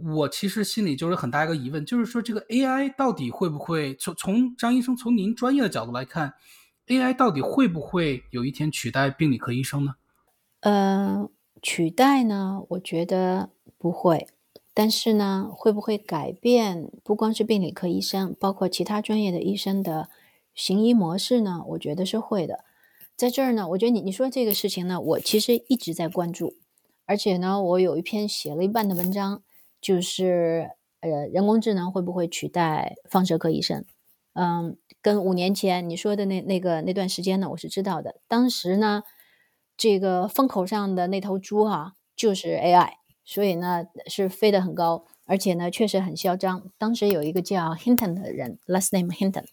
[0.04, 6.35] 我其实心里就是很大一个疑问，就是说这个 AI 到底会不会从从张医生从您专业的角度来看
[6.88, 9.94] ，AI 到底会不会有一天取代病理科医生呢？
[10.61, 11.30] 嗯，
[11.68, 14.29] 取代呢，我觉得不会，
[14.72, 20.09] 但是呢，会不会改变不光是病理科医生，包括其他专业的医生的
[20.55, 21.64] 行医模式呢？
[21.70, 22.61] 我觉得是会的。
[23.16, 26.55] 在这儿呢，我觉得你你说这个事情呢，我其实一直在关注，
[27.05, 29.42] 而且呢，我有一篇写了一半的文章。
[29.79, 33.85] 就是呃，人工智能会不会取代放射科医生？
[34.33, 38.16] 嗯，跟五年前你说的那那个那段时间呢，我是知道的。
[38.29, 39.02] 当时呢，
[39.76, 42.92] 这个风口上的那头猪哈，就是 AI，
[43.24, 46.70] 所以呢是飞得很高，而且呢确实很嚣张。
[46.78, 49.44] 当时有一个叫 Hinton 的人，last name Hinton，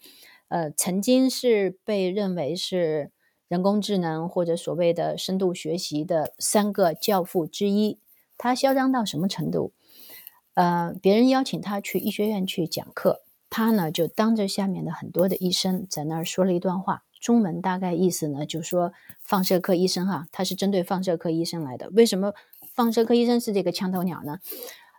[0.48, 3.12] 呃，曾经是被认为是
[3.48, 8.00] 人工智能或者所谓的深度学习的三个教父之一。
[8.38, 9.74] 他嚣张到什么程度？
[10.56, 21.90] 呃，别人邀请他去医学院去讲课，他呢就当着下面的很多的医生在那儿说了一段话，中文大概意思呢就说放射科医生哈，他是针对放射科医生来的。
[21.92, 22.34] 为什么
[22.76, 24.40] 放射科医生是这个枪头鸟呢？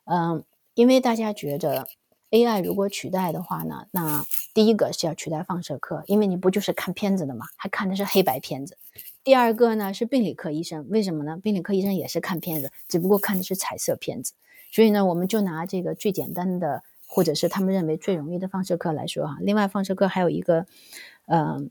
[0.07, 1.87] 嗯，因为大家觉得
[2.31, 8.79] AI 如果取代的话呢，那第一个是要取代放射科，因为你不就是看片子的嘛，还看的是黑白片子。
[9.23, 11.39] 第二个呢是病理科医生，为什么呢？
[11.43, 14.33] 病理科医生也是看片子，只不过看的是彩色片子。
[14.73, 19.37] 所以呢，我们就拿这个最简单的，或者是他们认为最容易的放射科来说哈。
[19.41, 20.67] 另外，放射科还有一个，
[21.27, 21.63] 呃，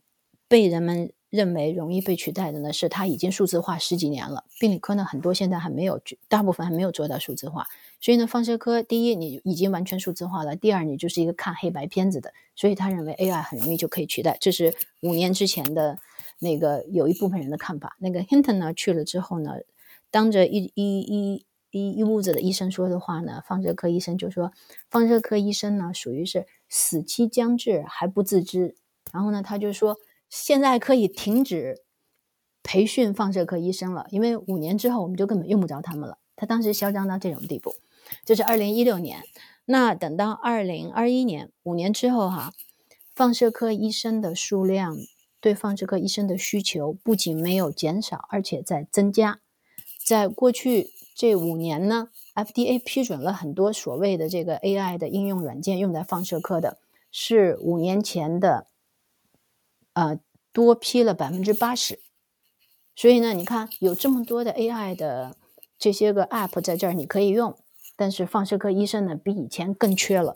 [0.53, 4.45] 被人们认为容易被取代的呢，是它已经数字化十几年了。
[4.59, 7.65] 病理科呢，很多现在还没有，大部分还没有做到数字化。
[7.99, 12.31] 所以呢，放射科第一，你已经完全数字化了；第二，你就是一个看黑白片子的。
[12.55, 14.37] 所以他认为 AI 很容易就可以取代。
[14.39, 15.97] 这是五年之前的
[16.37, 17.97] 那个有一部分人的看法。
[17.97, 19.53] 那个 Hinton 呢去了之后呢，
[20.11, 21.45] 当着一一一。
[21.71, 24.51] 一一屋子的医生说的话呢，放射科医生就说，
[24.91, 28.75] 放射科医生呢属于是死期将至还不自知。
[29.11, 29.97] 然后呢，他就说
[30.35, 31.83] 现在可以停止
[32.63, 36.17] 培训放射科医生了，因为五年之后我们就根本用不着他们了。
[36.35, 37.75] 他当时嚣张到这种地步，
[38.25, 39.21] 这是二零一六年。
[39.65, 42.51] 那等到二零二一年，五年之后哈，
[43.13, 44.97] 放射科医生的数量
[45.39, 49.39] 对放射科医生的需求不仅没有减少，而且在增加。
[50.03, 50.89] 在过去。
[51.15, 56.79] 这五年呢，FDA 批准了很多所谓的这个 AI 的应用软件用在放射科的，
[57.11, 58.65] 是五年前的，
[59.93, 60.19] 呃，
[60.51, 61.99] 多批了百分之八十。
[62.95, 65.35] 所以呢，你看有这么多的 AI 的
[65.79, 67.57] 这些个 App 在这儿你可以用，
[67.95, 70.35] 但是放射科医生呢比以前更缺了。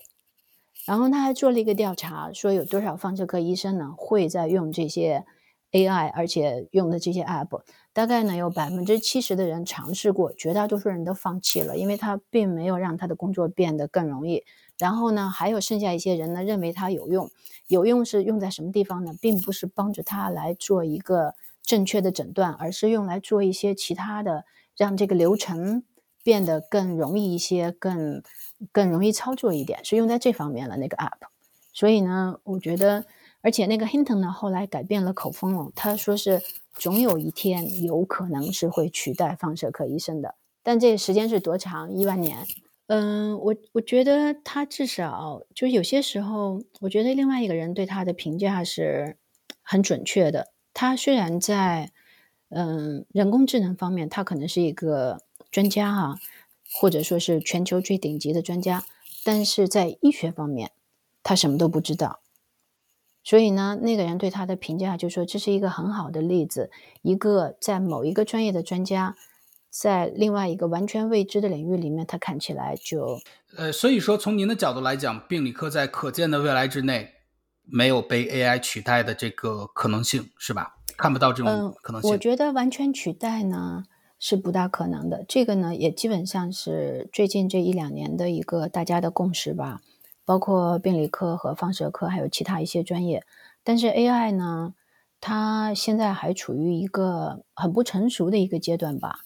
[0.86, 5.26] 然后他还做了一个调查，说有多少放射科医生呢会在用这些
[5.72, 7.62] AI，而且用的这些 App。
[7.94, 14.44] 大概呢，有百分之七十的人尝试过，绝大多数人都放弃了，因为他并没有让他的工作变得更容易。
[14.78, 17.30] 然后呢，还有剩下一些人呢，认为它有用，
[17.68, 19.14] 有用是用在什么地方呢？
[19.22, 25.84] 并不是帮助他来做一个正确的诊断，而是用来做一些其他的，让这个流程
[26.24, 28.22] 变得更容易一些，更
[28.72, 31.28] 更容易操作一点，是用在这方面了那个 app。
[31.74, 33.06] 所以呢，我觉得，
[33.42, 36.42] 而且那个 Hinton 呢，后来改变了口风了，他说是。
[36.80, 41.92] 总有一天有可能是会取代放射科医生的，但这时间是多长？
[41.92, 42.46] 一万年？
[42.88, 49.18] 嗯，我我觉得他至少就有些时候，我觉得另外一个人对他的评价是
[49.62, 50.54] 很准确的。
[50.74, 51.92] 他虽然在
[52.50, 56.16] 嗯人工智能方面，他可能是一个专家哈，
[56.72, 58.86] 或者说是全球最顶级的专家，
[59.26, 60.72] 但是在医学方面，
[61.24, 62.22] 他什么都不知道。
[63.22, 69.18] 所以呢，那个人对他的评价就说这是一个很好的例子，一个在某一个专业的专家，
[69.70, 73.20] 在另外一个完全未知的领域里面，它看起来就……
[73.56, 77.12] 呃，所以说从您的角度来讲，病理科在可见的未来之内
[77.64, 80.76] 没有被 AI 取代的这个可能性，是吧？
[80.98, 82.10] 看不到这种可能性。
[82.10, 83.84] 我觉得完全取代呢，
[84.18, 85.24] 是不大可能的。
[85.28, 89.82] 这个呢，也基本上是最近这一两年的一个大家的共识吧，
[90.26, 93.24] 包括病理科和放射科，还有其他一些专业。
[93.64, 94.74] 但是 AI 呢，
[95.22, 99.20] 它现在还处于一个很不成熟的一个阶段吧，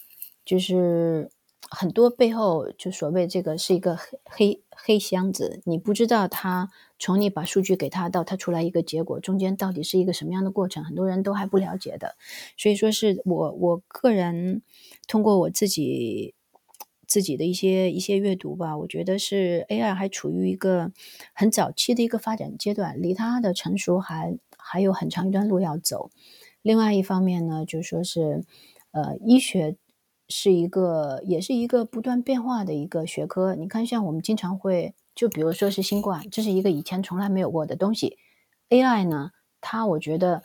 [0.51, 1.29] 就是
[1.69, 12.17] 很多背后就所谓这个是一个黑黑黑箱子，你不知道它从你把数据给它到它出来一个结果中间到底是一个什么样的过程，很多人都还不了解的。
[12.57, 14.61] 所以说是我我个人
[15.07, 16.35] 通过我自己
[17.07, 20.91] 自己的一些一些阅读吧，我觉得是 AI 还处于一个
[21.33, 26.11] 很早期的一个发展阶段，离它的成熟还还有很长一段路要走。
[26.61, 28.43] 另外一方面呢，就说是
[28.91, 29.77] 呃，医学
[30.32, 33.53] 是一个也是一个不断变化的一个学科。
[33.53, 38.17] 你看，像我们经常会就比如说是新冠，这是一个以前从来没有过的东西。
[38.69, 40.41] AI 呢，它我觉得。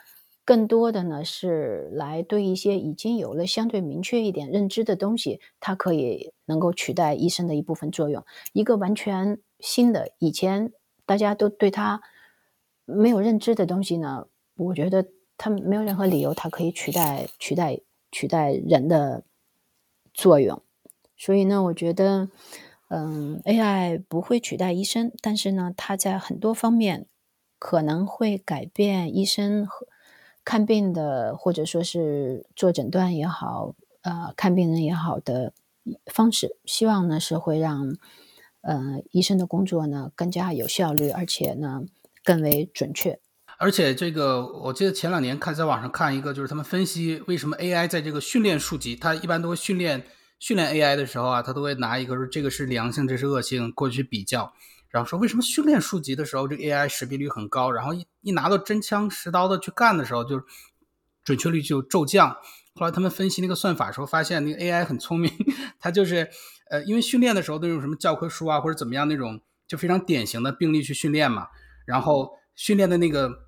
[0.47, 8.25] 更多的呢是来对一些已经有了相对明确一点认知的东西，它可以能够取代医生的一部分作用。
[8.53, 10.73] 一个完全新的以前
[11.05, 12.01] 大家都对它
[12.85, 17.81] 没有认知的东西呢，我觉得它没有任何理由它可以取代取代
[18.13, 19.25] 取代人的
[20.17, 20.61] 作用。
[21.17, 22.29] 所以呢，我觉得，
[22.89, 27.07] 嗯，AI 不会取代医生，但是呢，它在很多方面
[27.59, 29.87] 可能会改变医生和。
[30.49, 35.53] 看病的，或者说是做诊断也好，呃，看病人也好的
[36.07, 37.97] 方式，希望呢是会让，
[38.61, 41.83] 呃，医生的工作呢更加有效率，而且呢
[42.23, 43.19] 更为准确。
[43.59, 50.07] 而且这个，我记得前两年看在网上看一个，就是他们分析为什么 AI 在这个训练数级，它一般都会训练
[50.39, 54.53] 训练 AI 的时候啊，它都会拿一个说这个是良性，这是恶性，过去比较。
[54.91, 60.43] 然后说为什么训练数级的时候，这个 AI 识别率很高，然后一一拿到真枪实刀的去干的时候，就
[61.25, 62.37] 准确率就骤降。
[62.75, 65.33] 后来他们分析那个算法的时候，发现那个 AI 很聪明，
[65.81, 66.29] 它就是
[66.71, 71.49] 呃，因为训练的时候都用什么教科书啊或者怎么样那种就非常典型的病例去训练嘛，
[71.87, 73.46] 然后训练的那个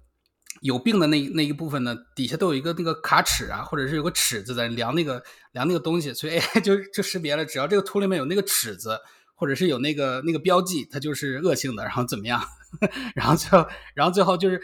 [0.61, 5.22] 有病的那那一部分呢，底下都有一个那个卡尺啊，或者是有个尺子在量那个
[5.53, 8.99] 量那个东西，所以 AI 就就识别了，只要这个图里面有那个尺子。
[9.40, 12.42] 或者是有那个那个标记，它就是恶性的，然后怎么样？
[13.14, 14.61] 然后最后，然后最后就是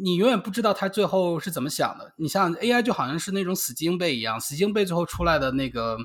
[0.00, 2.14] 你永远不知道它最后是怎么想的。
[2.16, 5.98] 你像 AI 就好像是那种死记硬背一样，死记硬背最后出来的那个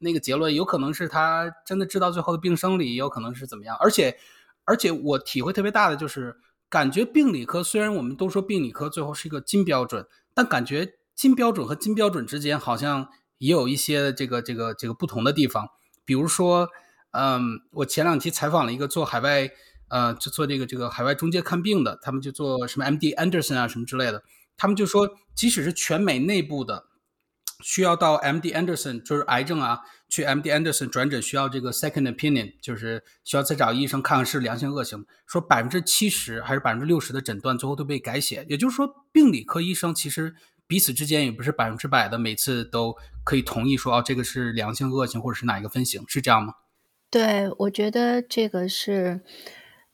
[0.00, 3.74] 那个结论，有可能是他真的知道最后的病生理，也有可能是怎么样。
[3.80, 4.18] 而且
[4.66, 6.36] 而且我体会特别大的就是，
[6.70, 15.68] 感觉病理科虽然我们都说病理科最后是一个金标准，但感觉金标准和金标准之间好像也有一些这个这个这个不同的地方，
[16.06, 16.70] 比如说。
[17.12, 19.50] 嗯，我前两期采访了一个做海外，
[19.88, 24.22] 呃，就做这个这个海外中介看病的，他们就做什么 MD Anderson 啊什么之类的，
[24.56, 26.84] 他们就说，即使是全美内部的，
[27.64, 40.34] 需要到 MD Anderson 就是癌症啊，去 MD Anderson 转诊需要这个 second opinion，就是需要再找医生看看是良性恶性，说百分之七十还是百分之六十的诊断最后都被改写，也就是说，病理科医生其实
[40.66, 46.54] 彼此之间也不是百分之百的每次都可以同意说，哦，这个是良性恶性或者是哪一个分型，是这样吗？
[47.10, 49.20] 对，我觉得这个是，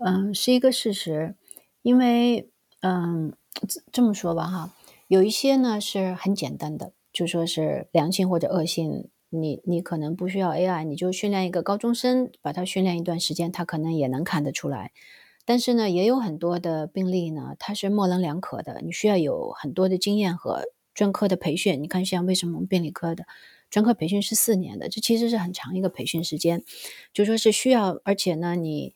[0.05, 1.35] 嗯，是一个事实，
[1.83, 2.51] 因为，
[2.81, 3.33] 嗯，
[3.91, 4.71] 这么说吧，哈，
[5.09, 14.93] 有一些呢是很简单的，就说是良性或者恶性，你你可能不需要 AI，你就训练一个高中生，把他训练一段时间，他可能也能看得出来。
[15.45, 21.81] 但是呢，也有很多的病例呢，它是模棱两可的，你需要有很多的经验和专科的培训。
[21.83, 23.27] 你看，像为什么我们病理科的？
[23.71, 26.65] 专科培训是四年的，这其实是很长一个培训时间，
[27.13, 28.95] 就说是需要，而且呢，你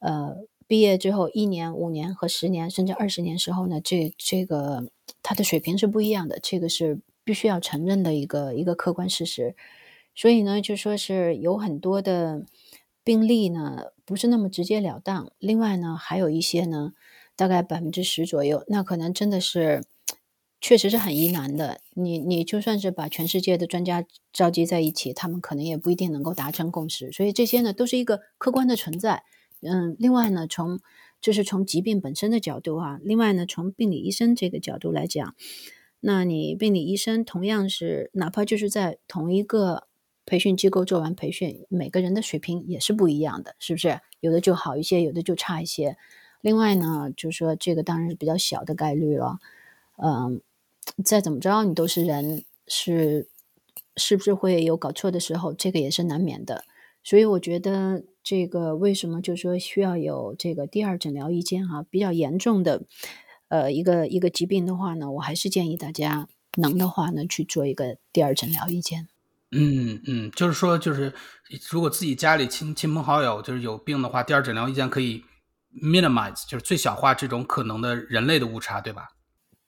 [0.00, 4.88] 呃毕业之后一年、五年和十年甚至二十年时候呢，这这个
[5.22, 9.54] 他的水平是不一样的，这个是必须要承认的一个一个客观事实。
[10.14, 12.46] 所以呢，就说是有很多的
[13.04, 16.94] 病例呢不是那么直截了当，另外呢还有一些呢，
[17.36, 19.82] 大概百分之十左右，那可能真的是。
[20.60, 21.78] 确实是很疑难的。
[21.94, 27.12] 你你就算是把全世界的专家召集在一起，他们可能也不一定能够达成共识。
[27.12, 29.22] 所以这些呢，都是一个客观的存在。
[29.60, 30.80] 嗯，另外呢，从
[31.20, 35.36] 就是从疾病本身的角度啊，另外呢，从病理医生这个角度来讲，
[36.00, 39.88] 那你病理医生同样是哪怕就是在同一个
[40.24, 44.00] 培训机构做完培训，每个人的水平也是不一样的，是不是？
[44.20, 45.96] 有的就好一些，有的就差一些。
[46.40, 49.38] 另外呢，就是说这个当然是比较小的概率了。
[49.96, 50.40] 嗯。
[51.04, 53.28] 再怎么着，你都是人，是
[53.96, 55.52] 是不是会有搞错的时候？
[55.52, 56.64] 这个也是难免的。
[57.04, 61.84] 所以我觉得，这个为什么就说需要有这个第二诊疗意见哈？
[61.90, 62.82] 比较严重的，
[63.48, 69.08] 呃，一个一个疾病的话呢，我还是建议大家能的话呢去做一个第二诊疗意见。
[69.50, 71.14] 嗯嗯，就是说，就是
[71.70, 75.24] 如果自己家里亲亲朋好友就是有病的话，第二诊疗意见可以
[75.82, 79.08] minimize，就是最小化这种可能的人类的误差，对吧？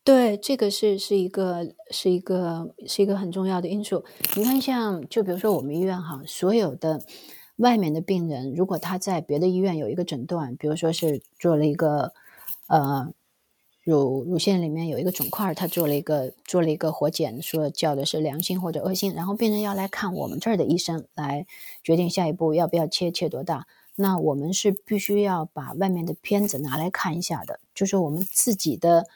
[0.04, 4.04] 对，这个是是一个是一个是一个很重要的因素。
[4.36, 7.00] 你看，像就比如说我们医院哈，所有的
[7.56, 12.12] 外面的病人，如果他在别的医院有一个诊断，比如说是做了一个
[12.66, 13.10] 呃。
[13.82, 21.46] 乳乳腺里面有一个肿块，他做了一个做了一个活检，说叫的是良性或者恶性，然后病人要来看我们这儿的医生来
[21.82, 23.66] 决定下一步要不要切，切多大。
[23.96, 29.06] 那我们是必须要把外面的片子拿来看一下的，就是我们自己的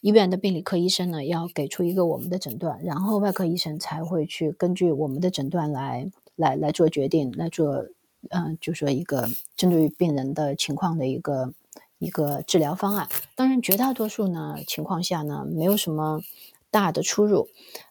[0.00, 7.86] 医院的病理科医生呢要给出一个我们的诊断，然后外科医生才会去根据我们的诊断来来来做决定，来做
[8.30, 11.54] 嗯，就说一个针对于病人的情况的一个。
[11.98, 16.20] 一个治疗方案，当然绝大多数呢情况下呢没有什么
[16.70, 17.48] 大的出入。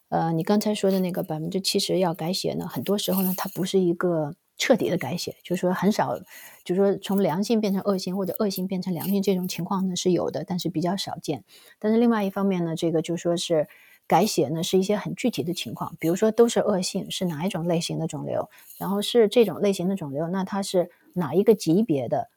[0.09, 6.17] 呃，你刚才说的那个百分之七十要改写呢，很多时候呢它不是一个彻底的改写，就是说很少，
[6.63, 11.43] 就是说从良性变成恶性或者恶性变成良性这种情况呢是有的，但是比较少见。
[11.79, 13.67] 但是另外一方面呢，这个就说是
[14.07, 22.29] 改写呢是一些很具体的情况，比如说都是恶性，是哪一种类型的肿瘤，然后是这种类型的肿瘤，那它是哪一个级别的？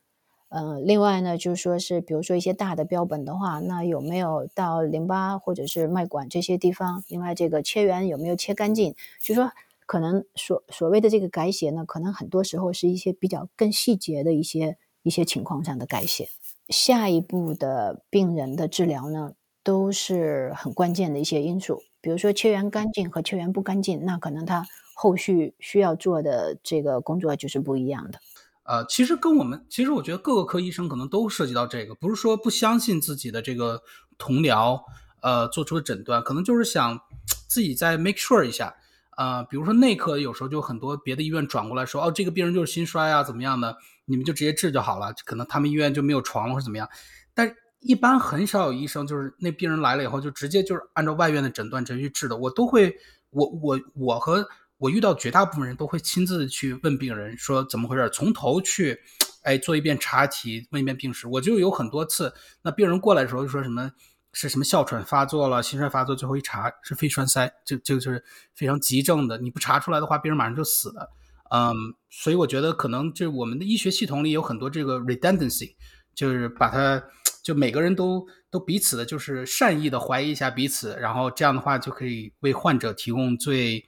[0.48, 7.04] 呃，另外呢，就是说是，比如说一些大的标本的话，那有没有到淋巴或者是脉管这些地方？
[7.08, 8.94] 另外，这个切缘有没有切干净？
[9.22, 9.52] 就说
[9.84, 16.28] 可能所所谓的这个改写呢，可能很多时候是一些比较更细节的一些一些情况上的改写。
[16.68, 21.82] 下一步的病人的治疗呢，都是很关键的一些因素。
[22.00, 28.18] 比如说切缘干净和切缘不干净，那可能他后续需要做的这个工作就是不一样的。
[28.68, 33.82] 呃，其实跟我们，其实我觉得各个科医生可能都涉及到这个，不是说不相信自己的这个
[34.18, 34.78] 同僚，
[35.22, 37.00] 呃，做出的诊断，可能就是想
[37.48, 38.74] 自己再 make sure 一下，
[39.16, 46.86] 呃，比如说内科有时候就很多别的医院转过来说，哦，这个病人就是心衰啊，怎么样的，你们就直接治就好了，可能他们医院就没有床或者怎么样，
[47.32, 47.50] 但
[47.80, 52.94] 一般很少有医生就是那病人来了以后就直接就是按照外院的诊断直接去治的，我都会，
[53.30, 54.46] 我我我和。
[54.78, 59.00] 我遇到绝大部分人都会亲自去问病人说怎么回事，从头去，
[59.42, 61.26] 哎，做一遍查体，问一遍病史。
[61.26, 63.90] 我就有很多次，那病人过来的时候就说什么
[64.32, 68.24] 是什么哮喘发作了，心衰发作，最后一查是肺栓塞，这这个就是
[68.54, 71.10] 非常急症的，你不查出来的话，病人马上就死了。
[71.50, 71.74] 嗯，
[72.08, 75.74] 所以我觉得可能就我们的医学系统里有很多这个 redundancy，
[76.14, 77.02] 就是把它
[77.42, 83.84] 就每个人都都彼此的就是善意的怀疑一下彼此，然后这样的话就可以为患者提供最。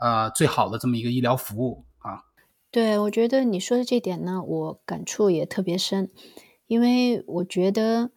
[0.00, 2.24] 呃，最好的这么一个医疗服务啊，
[2.70, 6.10] 对我觉得你说的这点呢，我感触也特别深，
[6.66, 8.10] 因为我觉得，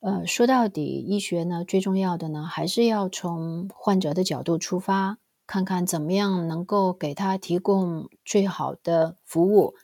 [0.00, 5.16] 呃，说到底，医学呢最重要的呢，还是要从患者的角度出发，
[5.46, 9.74] 看看怎么样能够给他提供最好的服务，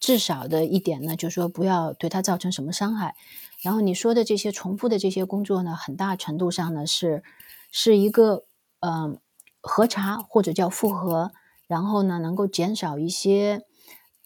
[0.00, 3.14] 至少的一点呢，就是说不要对他造成什么伤害。
[3.62, 7.22] 然后你说的这些重复的这些工作呢，很大程度上呢是
[7.70, 8.46] 是一个，
[8.80, 9.20] 嗯。
[9.66, 11.32] 核查或者叫复核，
[11.66, 13.62] 然后呢，能够减少一些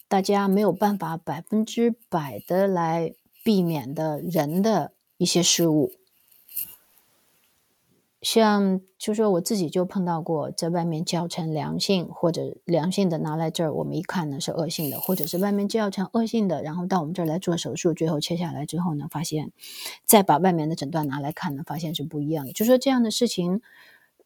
[0.06, 5.92] 大家没有办法百分之百的来避免的人的一些失误。
[8.20, 19.52] 像就说我自己就碰到过，在外面叫成良性或者良性的拿来这儿，我们一看呢是恶性的，或者是外面叫成恶性的，然后到我们这儿来做手术，最后切下来之后呢，发现
[20.04, 22.52] 再把外面的诊断拿来看呢，发现是不一样的。
[22.52, 23.62] 就说这样的事情。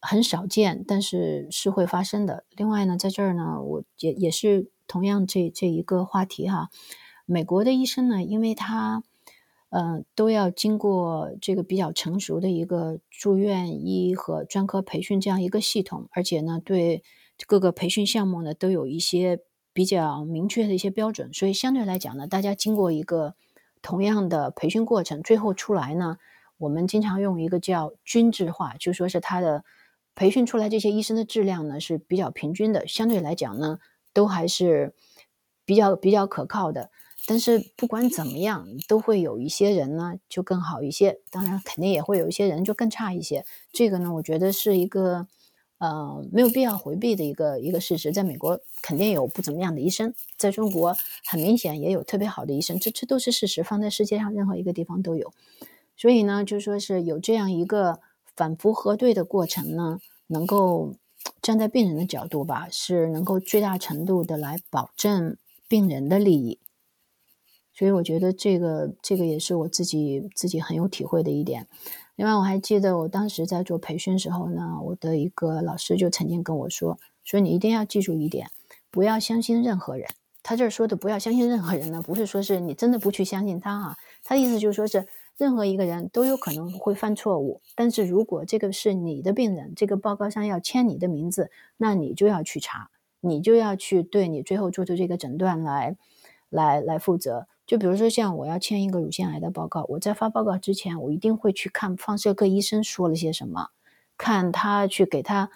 [0.06, 2.44] 很少见，但是是会发生的。
[2.50, 6.68] 另外呢，在这儿呢，我也也是同样这这一个话题哈。
[7.24, 9.02] 美国的医生呢，因为他
[9.70, 17.02] 嗯都要经过这个比较成熟的一个住院医和专科培训这样一个系统，而且呢，对
[17.46, 19.40] 各个培训项目呢都有一些
[19.72, 23.36] 比较明确的一些标准，所以相对来讲呢，大家经过一个
[23.80, 26.18] 同样的培训过程，最后出来呢，
[26.58, 29.64] 我们经常用一个叫均质化，就说是他的。
[30.14, 33.78] 培训出来这些医生的质量呢是比较平均的，相对来讲呢
[34.12, 34.94] 都还是
[35.64, 36.90] 比较比较可靠的。
[37.26, 43.44] 但是不管怎么样，都会有一些人呢就更好一些，当然肯定也会有一些人就更差一些。
[43.72, 45.26] 这个呢，我觉得是一个
[45.78, 48.12] 呃没有必要回避的一个一个事实。
[48.12, 50.94] 在美国肯定有不怎么样的医生，在中国
[51.26, 55.32] 很明显也有特别好的医生，这这都是事实，放在世界上任何一个地方都有。
[55.96, 58.00] 所以呢，就说是有这样一个。
[58.36, 60.94] 反复核对的过程呢，能够
[61.40, 65.36] 站在病人的角度吧，是能够最大程度的来保证
[65.68, 66.58] 病人的利益。
[67.72, 71.66] 所以我觉得这个这个也是我自己自己很有体会的一点。
[72.14, 78.48] 另外，我还记得我当时在做培训时候呢，我的一个老师就曾经跟我说：“说你一定要记住一点，
[78.92, 80.06] 不要相信任何人。
[80.40, 95.96] 他这儿说的不要相信任何人呢，不是说是你真的不去相信他哈，他的意思就是说是任何一个人都有可能会犯错误，但是如果这个是你的病人，这个报告上要签你的名字，那你就要去查，你就要去对你最后做出这个诊断来，
[96.50, 97.46] 来来负责。
[97.66, 103.70] 就比如说像我要签一个乳腺癌的报告，我在发报告之前，我一定会去看放射科医生说了些什么，
[104.16, 105.50] 看他去给他。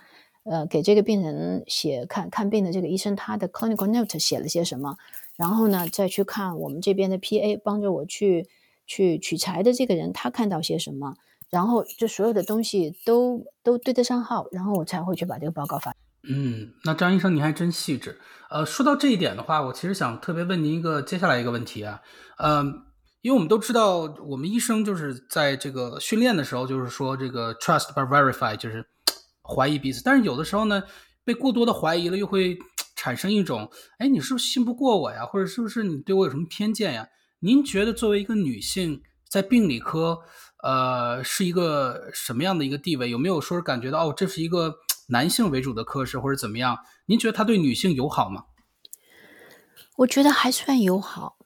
[0.44, 4.96] 呃，给这个病人写看看病的这个医生，他的 clinical note 写了些什么，
[5.36, 8.48] 然后呢，再去看我们这边的 PA 帮着我去
[8.88, 11.14] 去取材的这个人，他看到些什么，
[11.48, 15.94] 然后这所有的东西都都对得上号，然后我才会去把这个报告发。
[16.28, 18.18] 嗯，那张医生您还真细致。
[18.50, 22.00] 呃，说到这一点的话，我其实想特别问您一个接下来一个问题啊，
[22.38, 22.82] 嗯，
[23.20, 28.84] 因为我们都知道，我们医生就是在这个训练的时候，就是说这个 trust but verify，就是。
[29.50, 30.82] 怀疑彼此，但是有的时候呢，
[31.24, 32.54] 被过多的怀疑了，又会
[32.96, 33.66] 产生一种，
[33.96, 35.24] 哎，你是不是信不过我呀？
[35.24, 37.08] 或者是不是你对我有什么偏见呀？
[37.40, 40.18] 您觉得作为一个女性，在病理科，
[40.62, 43.08] 呃，是一个什么样的一个地位？
[43.08, 44.78] 有没有说感觉到，哦，这是一个
[45.08, 46.78] 男性为主的科室，或者怎么样？
[47.06, 48.46] 您觉得他对女性友好吗？
[49.98, 51.38] 我觉得还算友好，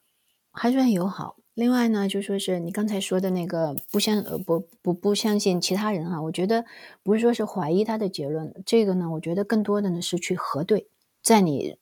[0.51, 1.36] 还算友好。
[1.55, 6.64] 另外呢，就说是你刚才说的那个不相呃不不不相信其他人啊，我觉得
[7.03, 10.88] 不是说是怀疑他的结论，这个呢，我觉得更多的呢是去核对，
[11.22, 11.76] 在你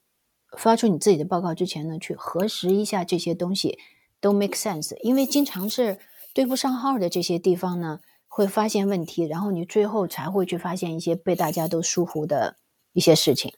[0.59, 3.79] 发出你自己的报告之前呢，去核实一下这些东西
[4.21, 5.99] 都 make sense，因为经常是
[6.35, 12.57] 对不上号的这些地方呢，会发现问题，然后你最后才会去发现一些被大家都疏忽的
[12.93, 13.53] 一些事情。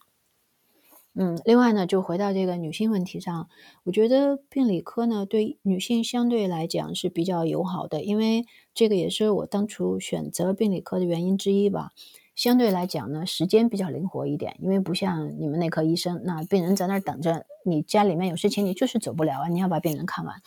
[1.14, 3.50] 嗯，另外呢，就回到这个女性问题上，
[3.84, 11.90] 我觉得病理科呢对女性相对来讲是比较友好的，因为这个也是我当初选择病理科的原因之一吧。
[12.34, 20.42] 相对来讲呢，时间比较灵活一点，因为不像你们内科医生，那病人在那儿等着，你家里面有事情，你就是走不了啊，你要把病人看完。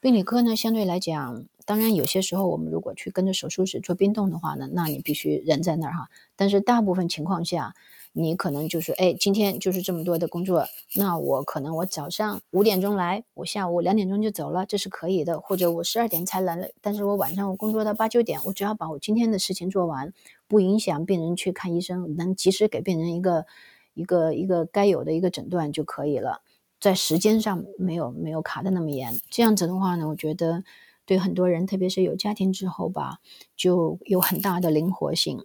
[0.00, 7.74] 病理科呢，相对来讲，当然有些时候我们如果去跟着手术室做冰冻的话呢，那你必须人在那儿哈，但是大部分情况下。
[8.18, 10.64] 你可能就是哎，今天就是这么多的工作，
[10.94, 15.38] 那我可能我早上五点钟来，我下午两点钟就走了，这是可以的。
[15.38, 20.14] 或者我十二点才来了，但是我晚上我工作到八九点，我只要把我今天的事情做完，
[20.48, 23.46] 不影响病人去看医生，能及时给病人一个
[23.94, 26.42] 一个一个该有的一个诊断就可以了，
[26.80, 29.18] 在时间上没有没有卡的那么严。
[29.30, 30.64] 这样子的话呢，我觉得
[31.04, 33.18] 对很多人，特别是有家庭之后吧，
[33.56, 35.44] 就有很大的灵活性。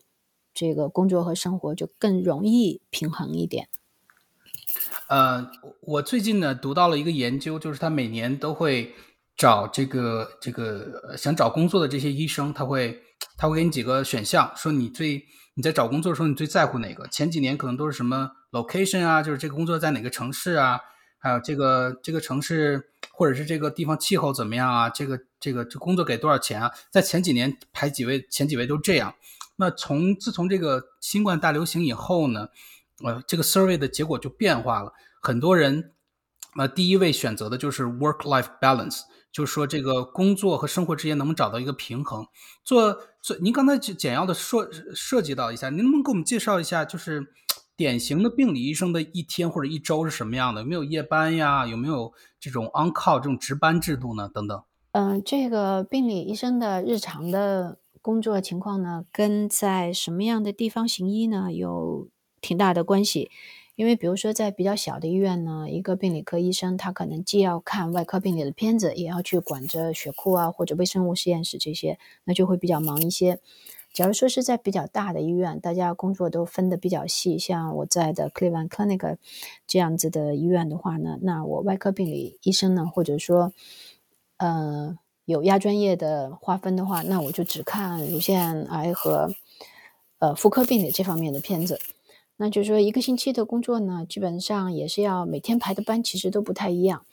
[0.53, 3.69] 这个工作和生活就更容易平衡一点。
[5.07, 5.49] 呃，
[5.79, 8.93] 我最近呢读到了一个研究，就是他每年都会
[9.37, 13.01] 找这个这个想找工作的这些医生，他会
[13.37, 15.23] 他会给你几个选项，说你最
[15.55, 17.07] 你在找工作的时候你最在乎哪个？
[17.07, 20.79] 前几年可能都是什么 location 啊，就是这个工作在哪个城市啊，
[21.17, 24.89] 还有这个这个城市或者是这个地方气候怎么样啊？
[24.89, 26.71] 这个这个这工作给多少钱啊？
[26.89, 29.13] 在前几年排几位前几位都这样。
[29.57, 32.47] 那从自从这个新冠大流行以后呢，
[33.03, 34.93] 呃，这个 survey 的结果就变化了。
[35.21, 35.91] 很多人，
[36.57, 39.01] 呃，第一位选择的就是 work-life balance，
[39.31, 42.25] 就是说这个工作和生活之间能不能找到一个平衡。
[42.63, 47.33] 做做，您刚才简要的说涉及到一下，您能不能给我们介绍一下，就是
[47.75, 50.61] 典型的病理医生的一天或者一周是什么样的？
[50.61, 51.65] 有没有夜班呀？
[51.65, 54.29] 有没有这种 on call 这种值班制度呢？
[54.29, 54.63] 等等。
[54.91, 57.79] 嗯，这个病理医生的日常的。
[58.03, 62.09] 工作情况呢，跟在什么样的地方行医呢，有
[62.41, 63.31] 挺大的关系。
[63.75, 73.39] 因为比如说在比较小的医院呢，一个病理科医生他可能既要看外科病理的片子，也要去管着血库啊或者微生物实验室这些，那就会比较忙一些。
[73.93, 79.17] 假如说是在比较大的医院，大家工作都分得比较细，像我在的 Cleveland Clinic
[79.65, 83.53] 这样子的医院的话呢，那我外科病理医生呢，或者说，
[84.37, 84.97] 呃。
[85.25, 89.31] 有亚专业的划分的话，那我就只看乳腺癌和
[90.17, 91.79] 呃妇科病理这方面的片子。
[92.37, 97.05] 那就是说，一个星期的工作呢，基本上也是要每天排的班，其实都不太一样。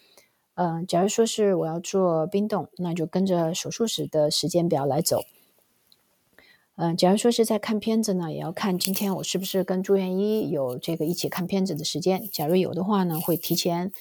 [0.55, 5.23] 嗯，假如说是我要做冰冻，那就跟着手术室的时间表来走。
[6.77, 12.29] 嗯，假如说是在看片子呢，也要看今天我是不是跟住院医有这个一起看片子的时间。
[12.33, 13.93] 假如有的话呢，会提前。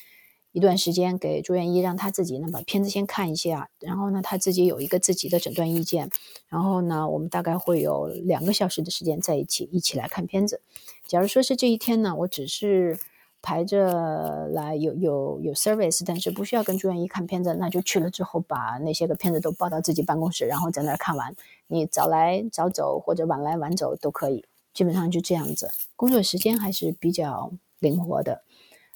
[0.53, 6.09] 一段时间给住院医让他自己呢把片子先看一下，然后呢他自己有一个自己的诊断意见，
[6.47, 10.61] 然后呢我们大概会有两个小时的时间在一起一起来看片子。
[11.07, 12.99] 假如说是这一天呢，我只是
[13.41, 21.35] 排着来有有有 service，但是不需要跟住院医看片子，那就去了之后把那些个片子都抱到自己办公室，然后在那儿看完。
[21.67, 24.45] 你早来早走或者晚来晚走都可以。
[24.73, 28.43] 基本上就这样子，工作时间还是比较灵活的。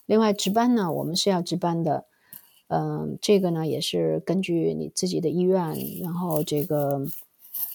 [0.05, 2.05] 另外值班呢，我们是要值班的，
[2.67, 7.07] 嗯，这个呢也是根据你自己的意愿，然后这个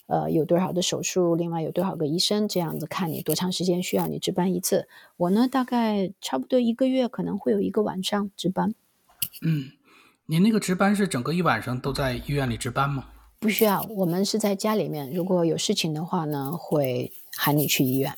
[0.06, 4.88] 呃有多少的手术，另外有多少个医生，这样子看你多长时间需要你值班一次。
[5.16, 8.74] 我呢大概差不多一个月可能会有一个晚上值班。
[9.42, 9.72] 嗯，
[10.26, 13.06] 您那个值班是整个一晚上都在医院里值班吗？
[13.38, 18.12] 不需要，我们是在家里面，如果有事情的话呢，会喊你去医院。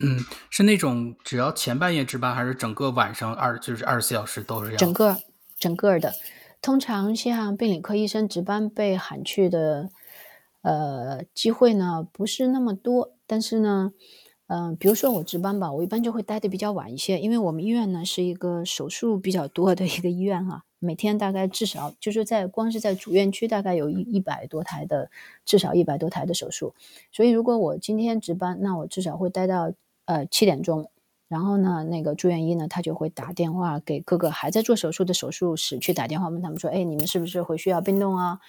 [0.00, 0.18] 嗯，
[0.50, 4.76] 是那种只要前半夜值班，还是整个晚上二就是二十四小时都是要？
[4.76, 5.16] 整个
[5.60, 6.12] 整个的，
[6.60, 9.90] 通常像病理科医生值班被喊去的，
[10.62, 13.12] 呃，机会呢不是那么多。
[13.26, 13.92] 但是呢，
[14.46, 25.10] 嗯，比如说我值班吧，我一般就会待的比较晚一些，因为我们医院呢是一个手术比较多的一个医院哈，每天大概至少就是在光是在主院区大概有一一百多台的，
[25.44, 26.74] 至少一百多台的手术。
[27.12, 29.72] 所以如果我今天值班，那我至少会待到。
[30.04, 30.90] 呃，七点钟，
[31.28, 38.40] 然后呢，那个住院医呢，他就会打电话给各个还在做手术的手术室去打电话问他们说，哎，你们是不是会需要冰冻啊？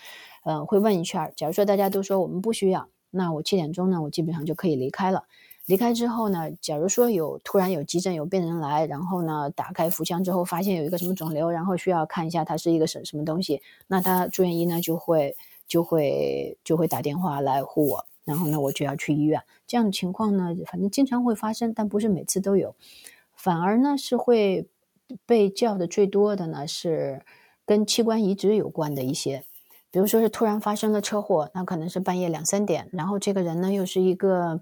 [0.43, 1.31] 呃，会问一圈。
[1.35, 5.25] 假如说大家都说我们不需要，那我七点钟呢，我基本上就可以离开了。
[5.65, 15.35] 离开之后呢，假如说有突然有急诊有病人来，然后呢，打开腹腔之后发现有一个什么肿瘤，然后需要看一下它是一个什什么东西，那他住院医呢就会
[15.65, 18.05] 就会就会打电话来呼我。
[18.25, 19.41] 然后呢，我就要去医院。
[19.65, 22.75] 这样的情况呢，反正经常会发生，但不是每次都有。
[23.33, 24.67] 反而呢，是会
[25.25, 27.21] 被叫的最多的呢，是
[27.65, 29.43] 跟器官移植有关的一些。
[29.93, 34.59] 比如说是突然发生了车祸，那可能是半夜两三点，然后这个人呢又是一个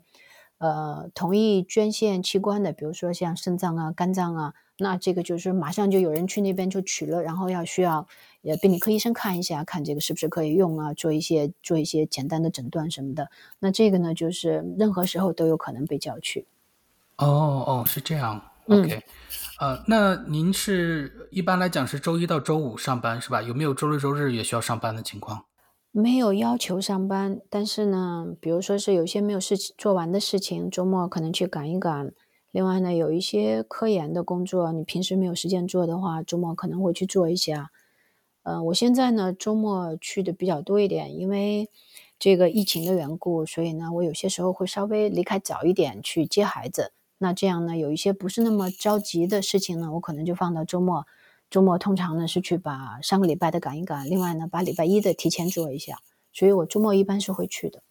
[0.57, 4.53] 呃同意捐献器官的，比如说像肾脏啊、肝脏啊。
[4.77, 8.05] 那这个就是马上就有人去那边就取了，然后要需要
[8.41, 13.29] 呃病理科医生看一下，看这个是不是可以用啊，做一些做一些简单的诊断什么的。
[13.59, 16.45] 那这个呢，就是任何时候都有可能被叫去。
[17.19, 18.50] 哦哦，是这样。
[18.71, 19.03] OK，
[19.59, 23.41] 呃，那您是一般来讲是周一到周五上班是吧？
[23.41, 25.45] 有没有周六周日也需要上班的情况？
[25.91, 32.13] 没有要求上班，但是呢，比如说是有些没有事情做完的事情，周末可能去赶一赶。
[32.51, 37.71] 另外呢，有一些科研的工作，你平时没有时间做的话，周末可能会去做一下。
[38.43, 41.69] 呃，我现在呢，周末去的比较多一点，因为
[42.17, 46.93] 这个疫情的缘故，所以呢，我有些时候会稍微离开早一点去接孩子。
[47.21, 51.07] 那这样呢，有一些不是那么着急的事情呢，我可能就放到周末。
[51.49, 55.99] 周末通常呢是去把上个礼拜的赶一赶，另外呢，把礼拜一的提前做一下。
[56.33, 57.81] 所以我周末一般是会去的。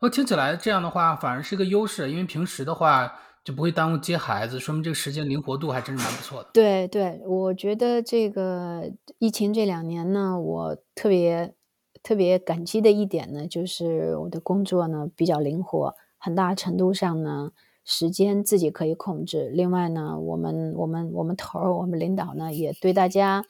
[0.00, 3.14] 我听起来这样的话反而是个优势，因为平时的话。
[3.44, 6.48] 就不会耽误接孩子，说明这个时间灵活度还真是蛮不错的。
[6.54, 11.54] 对对，我觉得这个疫情这两年呢，我特别
[12.02, 17.52] 特别感激的一点呢，就是我的工作呢比较灵活，很大程度上呢
[17.84, 19.48] 时间自己可以控制。
[19.50, 23.44] 另外呢，我们我们我们头儿，我们领导呢也对大家，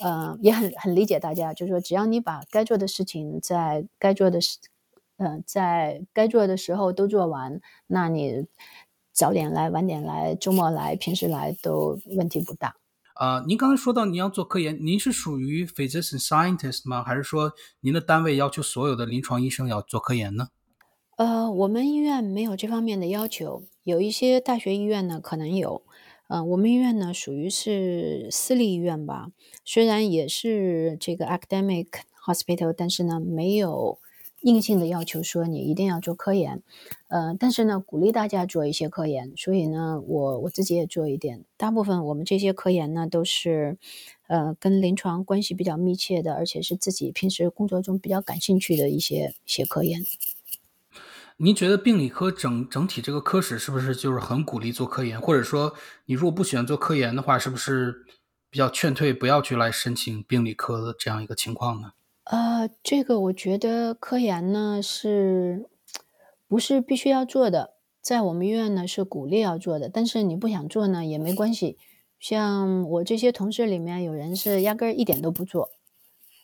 [0.00, 4.58] 呃，也很很理解大家，就是说只要你把该做的事情在该做的时，
[5.16, 8.46] 呃，在该做的时候都做完，那你。
[9.14, 12.74] 早点来，晚点来，周末来，平时来都问题不大。
[13.12, 17.04] 啊，您刚才说到您要做科研，您是属于 physician scientist 吗？
[17.04, 20.48] 还是说您的单位要求所有的临床医生要做科研呢？
[21.22, 25.82] 呃，我们医院没有这方面的要求，有一些大学医院呢可能有。
[26.26, 29.28] 呃，我们医院呢属于是私立医院吧，
[29.64, 31.86] 虽然也是这个 academic
[32.26, 34.00] hospital，但是呢没有。
[34.40, 36.60] 硬性的要求说你一定要做科研，
[37.06, 41.44] 呃，但是呢，鼓励大家做一些科研，所以呢，我我自己也做一点。
[41.56, 43.78] 大部分我们这些科研呢，都是，
[44.26, 50.02] 呃，跟临床关系比较密切的，而且是自己平时工作中比较感兴趣的一些一些科研。
[51.44, 55.20] 您觉得病理科整整体这个科室是不是就是很鼓励做科研？
[55.20, 55.74] 或者说，
[56.04, 58.06] 你如果不喜欢做科研的话，是不是
[58.48, 61.94] 比较劝退不要去来申请病理科的这样一个情况呢？
[62.26, 65.68] 呃，这个我觉得科研呢是，
[66.46, 71.76] 不是必须要做的，在我们医院呢是鼓励要做的，但是你不想做呢也没关系。
[72.20, 75.70] 像我这些同事里面，有人是压根儿一点都不做，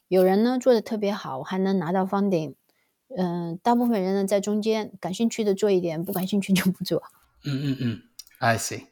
[0.09, 2.55] 有人呢做的特别好，还能拿到 funding。
[3.17, 7.03] 嗯，大部分人呢在中间，感兴趣的做一点，不感兴趣就不做。
[7.45, 8.03] 嗯嗯嗯
[8.39, 8.83] ，I see。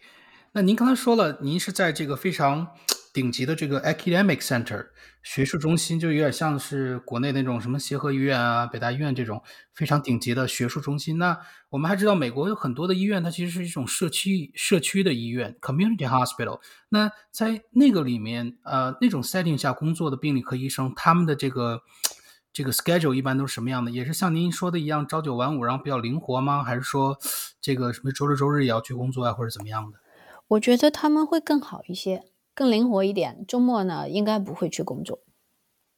[0.53, 2.69] 那您刚才说了，您是在这个非常。
[3.13, 4.89] 顶级的这个 academic center
[5.23, 9.43] 学术中心，就有点像是国内那种什么协和医院啊、北大医院这种
[9.73, 11.17] 非常顶级的学术中心。
[11.17, 11.39] 那
[11.71, 16.61] 我们还知道，美国有很多的医院，它其实是一种社区社区的医院 （community hospital）。
[16.91, 21.81] 那在那个里面，呃，那种 setting 下工作的病理科医生，他们的这个
[22.57, 23.91] 这个 schedule 一般都是什么样的？
[23.91, 26.63] 也是像您说的一样，朝九晚五，然后比较灵活吗？
[26.65, 27.19] 还是说
[27.61, 29.99] 这个什么周六周日也要去工作啊，或者怎么样的？
[30.49, 33.45] 我觉得他们会更好一些，更灵活一点。
[33.47, 35.19] 周末呢，应该不会去工作。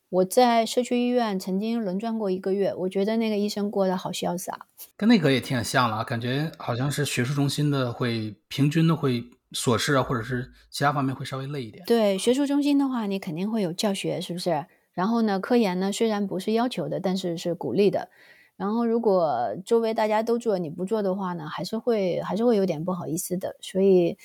[0.08, 11.84] 我在社区医院曾经轮转过一个月，我觉得那个医生过得好潇洒，跟那个也挺像了，感觉好像是学术中心的会平均的会琐事啊，或者是其他方面会稍微累一点。
[11.86, 14.66] 对，学术中心的话，你肯定会有教学，是不是？
[14.98, 18.08] 然后呢，科研呢虽然不是要求的，但是是鼓励的。
[18.56, 23.56] 然后如果周围大家都做，你不做的话呢，还是会还是会有点不好意思的。
[23.60, 24.18] 所以。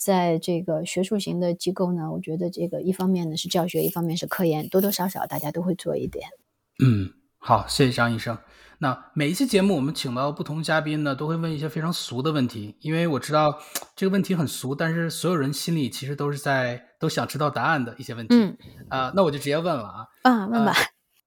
[0.00, 6.26] 在这个学术型的机构呢，我觉得这个一方面呢是教学，一方面是科研，多多少少大家都会做一点。
[6.82, 8.38] 嗯，好，谢谢张医生。
[8.78, 13.58] 那每一期节目我们请到不同嘉宾呢，都会问一些非常俗的问题，因为我知道
[13.94, 18.34] 这个问题很俗，但是所有人心里其实都是在都想知道答案的一些问题。
[18.34, 18.56] 嗯，
[18.88, 20.06] 啊，那我就直接问了啊。
[20.22, 20.74] 啊，问吧。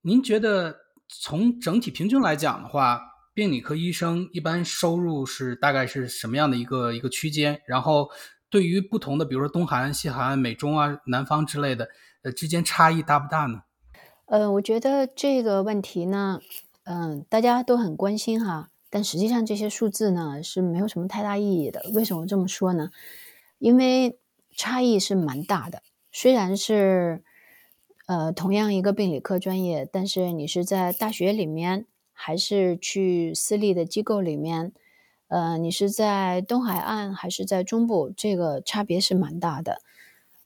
[0.02, 0.78] 您觉得
[1.08, 3.02] 从整体平均来讲的话，
[3.34, 7.62] 病理科医生一般收入是大概是什么样的一个一个区间？
[7.68, 8.10] 然后。
[8.50, 11.90] 对于不同的，比如说东海岸、西海岸、美中啊、南方之类的，
[12.22, 13.64] 呃，之间差异大不大呢？
[14.28, 16.40] 呃，我觉得这个问题呢，
[16.84, 21.82] 嗯，大家都很关心哈，但实际上这些数字呢是没有什么太大意义的。
[21.96, 22.92] 为什么这么说呢？
[23.58, 24.20] 因为
[24.56, 25.82] 差异是蛮大的。
[26.12, 27.24] 虽然是
[28.06, 34.72] 呃同样一个病理科专业，但是你是在大学里面，还是去私立的机构里面？
[35.30, 38.12] 呃，你是在东海岸还是在中部？
[38.16, 39.82] 这个差别是蛮大的。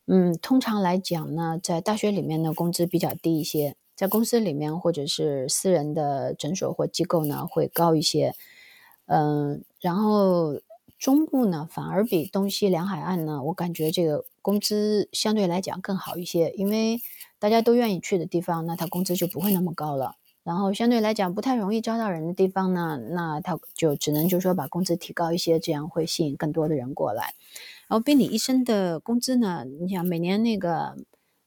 [0.05, 8.33] 嗯，通常来讲呢，在大学里面呢，工资比较低一些；在公司里面或者是私人的诊所或机构呢，会高一些。
[9.07, 10.61] 嗯，然后
[10.97, 17.01] 中部呢，反而比东西两海岸呢，我感觉这个工资相对来讲更好一些，因为
[17.37, 20.15] 大家都愿意去的地方，那他工资就不会那么高了。
[20.45, 27.33] 然后相对来讲不太容易招到人的地方呢，那他就只能就说把工资提高一些，这样会吸引更多的人过来。
[27.89, 30.95] 然后病理医生的工资呢，你想每年那个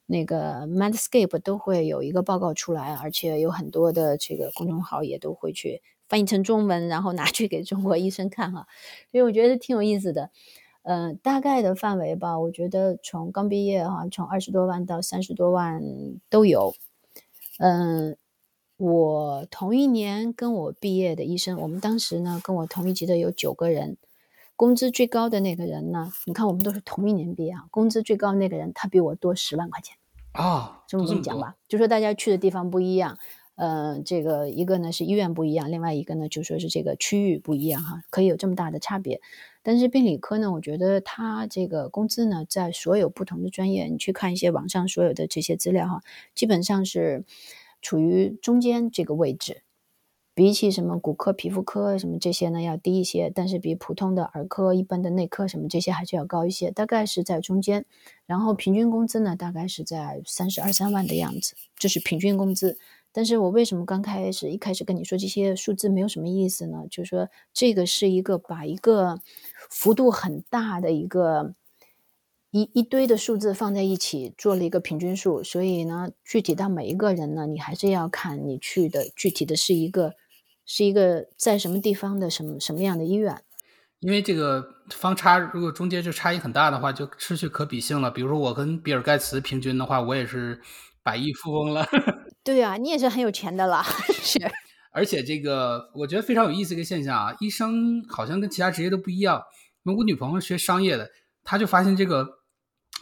[0.05, 8.67] 那个 Medscape 都会有一个报告出来，而且有很多的这个公众号也都会去翻译成中文，然后拿去给中国医生看哈。
[9.11, 10.29] 所以我觉得挺有意思的。
[10.83, 15.83] 嗯，大概的范围吧，我觉得从刚毕业哈，从二十多万到三十多万
[16.29, 16.75] 都有。
[17.59, 18.17] 嗯。
[18.83, 23.99] 我同一年跟我毕业的医生，我们当时呢跟我同一级的有九个人，
[24.57, 29.99] 工资最高的那个人呢，你看我们都是同一年毕业，啊，工资最高那个人他比我多十万块钱
[30.33, 33.19] 啊，这么跟你讲吧，就说大家去的地方不一样，
[33.57, 39.21] 呃，这个一个呢是医院不一样，另外一个呢就说是这个区域不一样哈，可以有这么大的差别。
[39.63, 46.03] 但是病理科呢，我觉得他这个工资呢，在所有不同的专业，你去看一些网上所有的这些资料哈，
[46.35, 47.25] 基本上是。
[47.83, 49.63] 处于中间这个位置，
[50.35, 57.87] 比起什么骨科、皮肤科什么这些呢，要低一些，但是比普通的儿科、一般的内科什么这些还是要高一些，大概是在中间。
[58.27, 62.77] 然后平均工资呢，大概是在三十二三万的样子，这是平均工资。
[63.13, 66.85] 但是我为什么刚开始一开始跟你说这些数字没有什么意思呢？
[66.91, 69.21] 就是说这个是一个把一个
[69.71, 71.55] 幅度很大的一个。
[72.53, 80.15] 一一堆的数字放在一起做了一个平均数，所以呢，具体到每一个人呢，你还是要看你去的具体的是一个
[80.67, 83.45] 是一个在什么地方的什么什么样的医院。
[84.01, 88.11] 因为这个方差如果中间就差异很大的话，就失去可比性了。
[88.11, 90.61] 比如说我跟比尔盖茨平均的话，我也是
[91.05, 91.87] 百亿富翁了。
[92.43, 93.85] 对啊，你也是很有钱的了。
[94.09, 94.41] 是。
[94.93, 99.41] 而且这个我觉得非常有意思一个现象啊，医生好像跟其他职业都不一样。
[99.85, 101.11] 我女朋友学商业的，
[101.45, 102.41] 她就发现这个。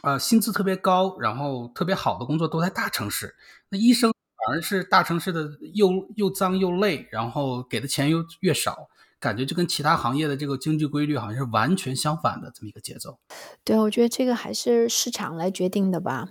[0.01, 3.35] 呃，薪资特别高，然后特别好的工作都在大城市。
[3.69, 13.19] 那医生反而是大城市的又又脏又累，然后给的钱又越少，感觉就跟其他行业的这个经济规律好像是完全相反的这么一个节奏。
[13.65, 16.29] 对，我觉得这个还是市场来决定的吧。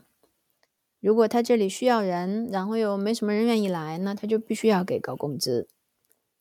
[1.02, 5.68] 如果他这里需要人，然后又没什么人愿意来，那他就必须要给高工资。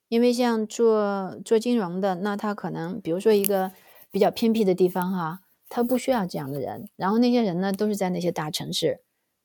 [0.09, 3.73] 因为像做做金融的，那他可能比如说一个
[4.17, 5.41] 比较偏僻的地方哈。
[5.69, 9.03] 他不需要这样的人，然后那些人呢都是在那些大城市，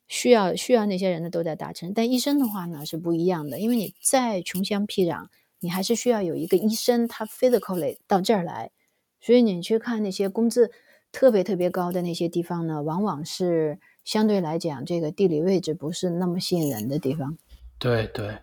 [0.08, 1.92] 需要需要那些人呢都在大城。
[1.94, 5.28] 但医生的话呢是不一样的，因为你再穷乡僻壤，
[5.60, 8.72] 你还是需要有一个医生，他 physically 到这儿来。
[9.20, 10.72] 所以你去看那些工资
[11.12, 17.38] 特别特别高的那些地方呢，往往是相对来讲这个地理位置不是那么吸引人的地方。
[17.78, 18.38] 对对，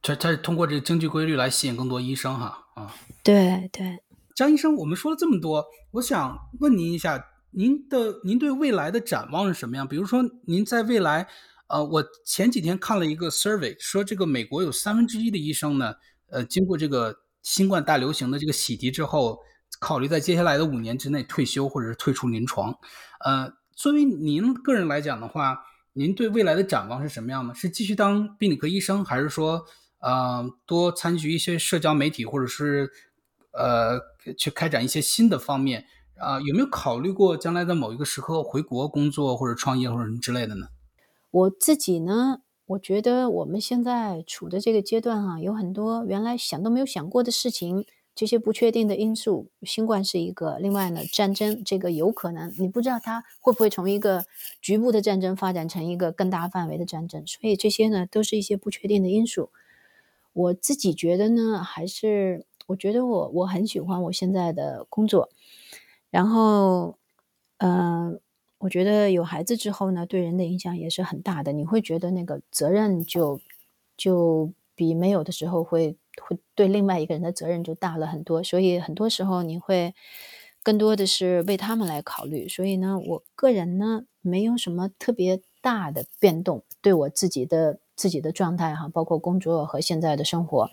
[0.00, 2.94] 他他是通过这个经济规律来吸引更多医生哈啊。
[3.24, 3.98] 对对。
[4.34, 9.86] 张医生，我们说了这么多，我想问您一下，您的您对未来的展望是什么样？
[9.86, 11.28] 比如说，您在未来，
[11.68, 15.94] 呃，我前几天看了一个 survey，说这个美国有三分之一的医生呢，
[16.30, 19.38] 呃，经过这个新冠大流行的这个洗涤之后，
[19.78, 22.74] 考虑在接下来的五年之内退休或者是退出临床。
[23.24, 25.58] 呃，作为您个人来讲的话，
[25.92, 27.54] 您对未来的展望是什么样的？
[27.54, 29.64] 是继续当病理科医生，还是说，
[30.00, 32.90] 呃，多参与一些社交媒体，或者是，
[33.56, 34.00] 呃，
[34.36, 35.86] 去开展一些新的方面？
[36.16, 40.68] 啊，有没有考虑过将来在某一个时刻回国工作，或者创业，或者什么之类的呢？
[41.30, 47.84] 我自己呢，我觉得我们现在处的这个阶段哈，有很多原来想都没有想过的事情，
[48.14, 54.24] 这些不确定的因素，新冠是一个，另外呢，战争这个有可能，你不知道它会不会从一个
[54.62, 59.50] 局部的战争发展成一个更大范围的战争，所以这些呢，都是一些不确定的因素。
[60.32, 65.28] 我自己觉得呢，还是我觉得我我很喜欢我现在的工作。
[66.10, 66.96] 然后，
[67.58, 68.20] 嗯，
[68.58, 71.52] 我觉得有孩子之后呢，对人的影响也是很大的。
[71.52, 73.40] 你会觉得那个责任就
[73.96, 78.42] 就比没有的时候会会对另外一个人的责任就大了很多。
[78.42, 79.92] 所以很多时候你会
[80.62, 82.48] 更多的是为他们来考虑。
[82.48, 90.70] 所以呢，我个人呢没有什么特别大的变动，对我自己的自己的状态哈，包括工作和现在的生活。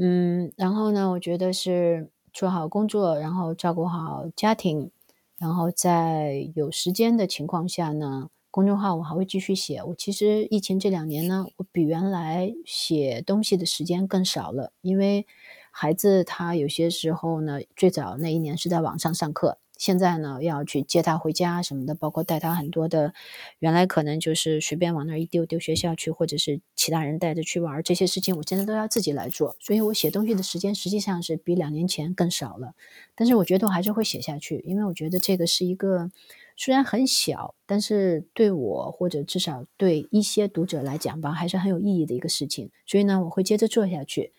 [0.00, 2.10] 嗯，然后呢，我觉得是。
[2.32, 4.92] 做好工作，然后照顾好家庭，
[5.36, 9.82] 然后在有时间的情况下呢，公众号我还会继续写。
[9.82, 15.26] 我其实疫情这两年呢，我比原来写东西的时间更少了，因为
[15.72, 19.58] 孩子他有些时候呢，最早那一年是在网上上课。
[19.80, 23.14] 现在呢，要去接他回家什么的，包括带他很多的，
[23.60, 29.56] 原来可能就是随便往那儿一丢丢学校去，或者是其他人带着去玩这些事情，我现在都要自己来做。
[29.58, 32.74] 所以我写东西的时间实际上是比两年前更少了。
[33.14, 36.10] 但是我觉得我还是会写下去，因为我觉得这个是一个
[36.58, 42.70] 虽然很小，但是对我或者至少对一些读者来讲吧，还是很有意义的一个事情。
[42.84, 44.34] 所以呢，我会接着做下去。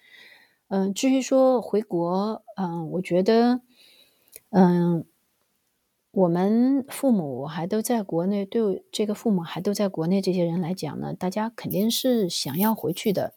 [0.67, 3.61] 嗯，至于说回国，嗯，我觉得，
[4.51, 5.03] 嗯。
[6.11, 13.33] 我们父母还都在国内，对这个父母还都在国内这些人来讲呢，大家肯定是想要回去的，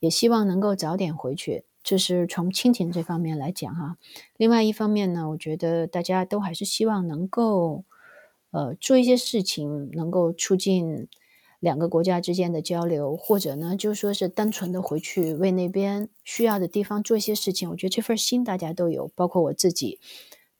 [0.00, 1.64] 也希望能够早点回去。
[1.82, 3.98] 这是从亲情这方面来讲哈。
[4.38, 7.84] 另外一方面呢，我觉得大家都还是希望能够，
[8.52, 11.08] 呃，做一些事情，能够促进
[11.60, 17.68] 两个国家之间的交流，或者呢，就说是单纯的回去为那边需要的地方做一些事情。
[17.68, 20.00] 我觉得这份心大家都有，包括我自己。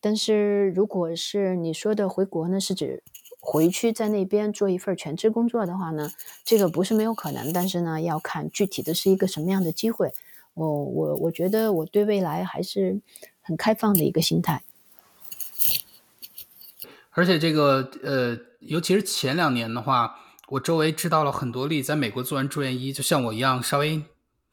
[0.05, 3.02] 但是，如果是你说的回国呢，是指
[3.40, 6.11] 回去在那边做一份全职工作的话呢，
[6.44, 10.12] 这个不是没有可能，但是呢，要看具体的是一个什么样的机会。
[10.52, 13.00] 我我我觉得我对未来还是
[13.40, 14.62] 很开放的一个心态。
[17.12, 20.16] 而且这个呃，尤其是前两年的话，
[20.48, 24.02] 我周围知道了很多例在美国做完住院医，就像我一样稍微。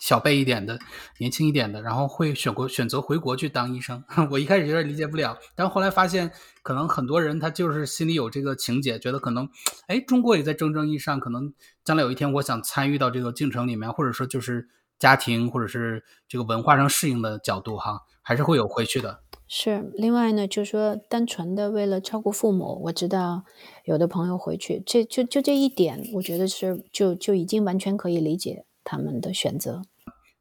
[0.01, 0.79] 小辈一点的，
[1.19, 4.03] 年轻一点的，然后会选国选择回国去当医生。
[4.31, 6.31] 我一开始有点理解不了，但后来发现，
[6.63, 9.47] 可能很多人他就是心里有这个情节，觉得可能，
[9.85, 11.53] 哎，中国也在蒸蒸日上，可能
[11.85, 19.21] 将来有一天我想参与到这个进程里面，或者说就是家庭或者是这个文化上适应的角度，哈，还是会有回去的。
[19.47, 23.43] 是，另外呢，就是说单纯的为了照顾父母，我知道
[23.83, 29.81] 有的朋友回去，这就就这一点，我觉得是就就已经完全可以理解他们的选择。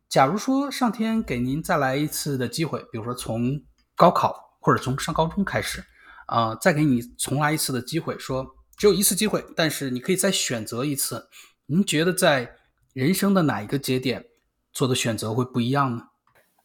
[0.09, 3.62] 假如说上天给您再来一次的机会，比如说从
[3.95, 5.84] 高考或者从上高中开始，
[6.26, 8.45] 啊，再给你重来一次的机会，说
[8.76, 11.28] 只有一次机会，但是你可以再选择一次，
[11.66, 12.57] 您觉得在
[12.93, 14.24] 人生的哪一个节点
[14.72, 16.09] 做的选择会不一样呢？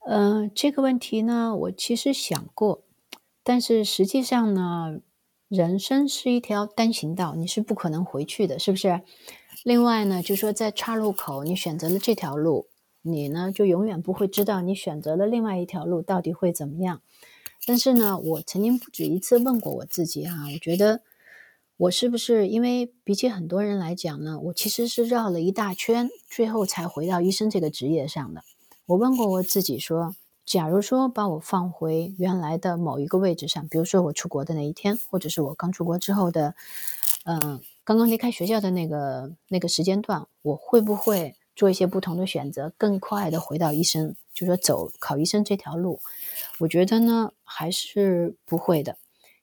[0.08, 2.84] 嗯，这个问题呢，我其实想过，
[3.44, 5.00] 但是实际上呢，
[5.48, 9.02] 人生是一条单行道，你是不可能回去的，是不是？
[9.64, 12.68] 另外呢，就说在岔路口，你选择了这条路。
[13.08, 17.02] 你呢，就永远不会知道你选择了另外一条路到底会怎么样。
[17.68, 21.02] 但是呢，我曾经不止一次问过我自己哈，我觉得
[21.78, 28.44] 我是不是因为比起很多人来讲呢，我其实是绕了一大圈，最后才回到医生这个职业上的。
[28.88, 36.56] 我问过我自己说，假如说把我放回原来的某一个位置上，比如说我出国的那一天，或者是我刚出国之后的，
[37.26, 41.36] 嗯，刚刚离开学校的那个那个时间段，我会不会？
[41.56, 46.02] 做一些不同的选择，更快的回到医生，就说走考医生这条路，
[46.60, 48.98] 我觉得呢还是不会的，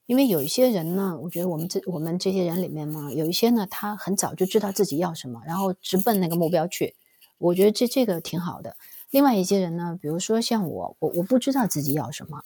[0.05, 6.93] 因为有一些人呢，我觉得我们这我们这些人里面嘛，有一些呢他很早就知道自己要什么，然后直奔那个目标去，
[7.39, 8.75] 我觉得这这个挺好的。
[9.09, 12.43] 另外一些人呢，比如说像我，我我不知道自己要什么，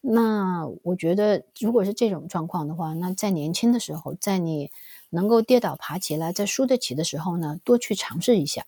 [0.00, 4.72] 那我觉得，如果是这种状况的话，那在年轻的时候，在你
[5.10, 8.66] 能够跌倒爬起来，在输得起的时候呢，多去尝试一下。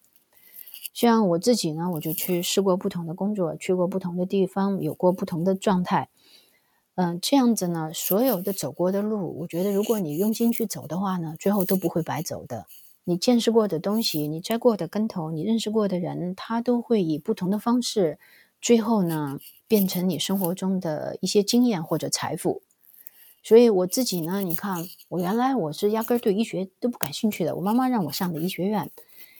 [0.93, 6.09] 像我自己呢，我就去试过不同的工作，去过不同的地方，有过不同的状态。
[6.97, 12.66] 嗯，这样子呢，所有的走过的路，我觉得如果你用心去走的话呢，最后都不会白走的。
[13.05, 18.18] 你见识过的东西，你栽过的跟头，你认识过的人，他都会以不同的方式，
[18.61, 22.62] 最后呢，变成你生活中的一些经验或者财富。
[23.43, 28.91] 所以我自己呢，你看，我原来我是压根儿对医学都不感兴趣的，我妈妈让我上的医学院，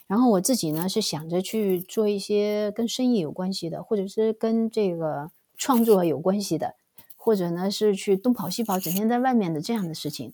[0.07, 6.75] 然后我自己呢是想着去做一些跟生意有关系的，或者是跟这个创作有关系的，
[7.17, 10.33] 或者呢是去东跑西跑，整天在外面的这样的事情。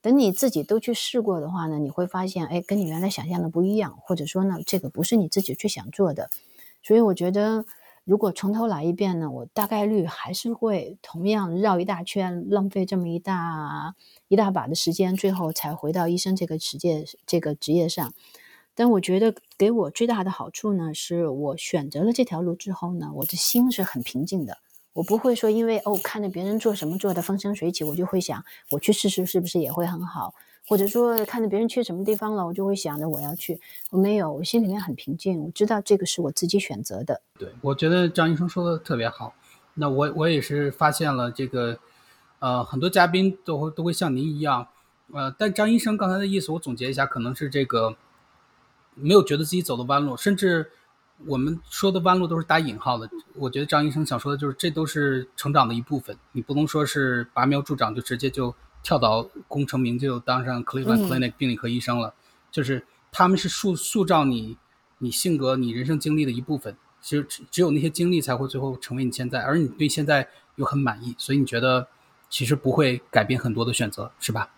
[0.00, 6.30] 等你自己都去试过的话呢，你会发现，哎，跟你原来想象的不一样，或者说呢，这个不是你自己最想做的。
[6.84, 7.66] 所以我觉得，
[8.08, 13.94] 如果从头来一遍呢，我大概率还是会同样绕一大圈，浪费这么一大
[14.28, 18.14] 一大把的时间，最后才回到医生这个职业这个职业上。
[18.74, 24.56] 但我觉得给我最大的好处呢，是我选择了这条路之后呢，我的心是很平静的。
[24.94, 30.32] 我不会说，因为哦看着别人做什么做的风生水起，我就会想我去试试是不是也会很好，
[30.68, 33.58] 或者说看着别人去什么地方了，我就会想着我要去。
[33.90, 37.22] 我没有，我心里面很平静，我知道这个是我自己选择的。
[37.38, 39.34] 对，我觉得张医生说的特别好。
[39.74, 41.78] 那我我也是发现了这个，
[42.38, 44.68] 呃，很多嘉宾都会都会像您一样，
[45.12, 47.96] 呃，但张医生刚才的意思，我总结一下，可能是这个
[48.94, 50.70] 没有觉得自己走的弯路，甚至。
[51.26, 56.16] 我们说的弯路都是打引号的，我觉得张医生想说的就是，这都是成长的一部分。
[56.30, 62.14] 你不能说是拔苗助长，就直接就跳到功成名就，当上 Cleveland Clinic 病理科医生了。
[62.50, 64.56] 就是他们是塑塑造你、
[64.98, 66.76] 你性格、你人生经历的一部分。
[67.00, 70.26] 其实只只有那些经历才会最后成为你现在，而你对现在
[70.56, 71.86] 又很满意，所以你觉得
[72.28, 74.50] 其实不会改变很多的选择，是吧？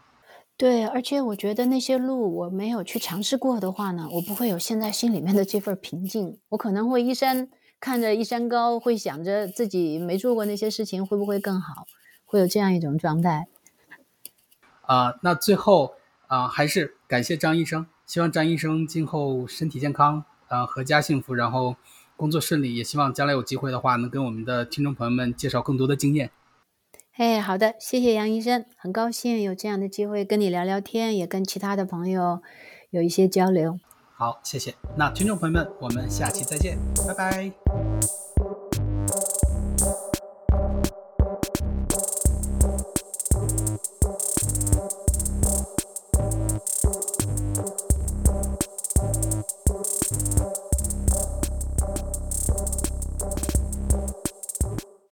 [0.57, 6.39] 对，而且我觉得那些路我没有去尝试过的话呢，我不会有现在心里面的这份平静。
[6.51, 11.87] 我可能会一山看着一山高，会想着自己没做过那些事情会不会更好，
[12.25, 13.47] 会有这样一种状态。
[14.91, 15.95] 啊，那最后
[16.27, 21.77] 啊，还是感谢张医生，希望张医生今后身体健康，啊，阖家幸福，然后
[22.17, 22.75] 工作顺利。
[22.75, 26.33] 也希望将来有机会的话，能跟我们的听众朋友们介绍更多的经验。
[27.17, 32.43] 哎，好的，谢谢杨医生，很高兴有这样的机会跟你聊聊天，也跟其他的朋友
[32.91, 33.79] 有一些交流。
[34.17, 34.75] 好，谢谢。
[34.97, 36.77] 那听众朋友们，我们下期再见，
[37.07, 37.53] 拜拜。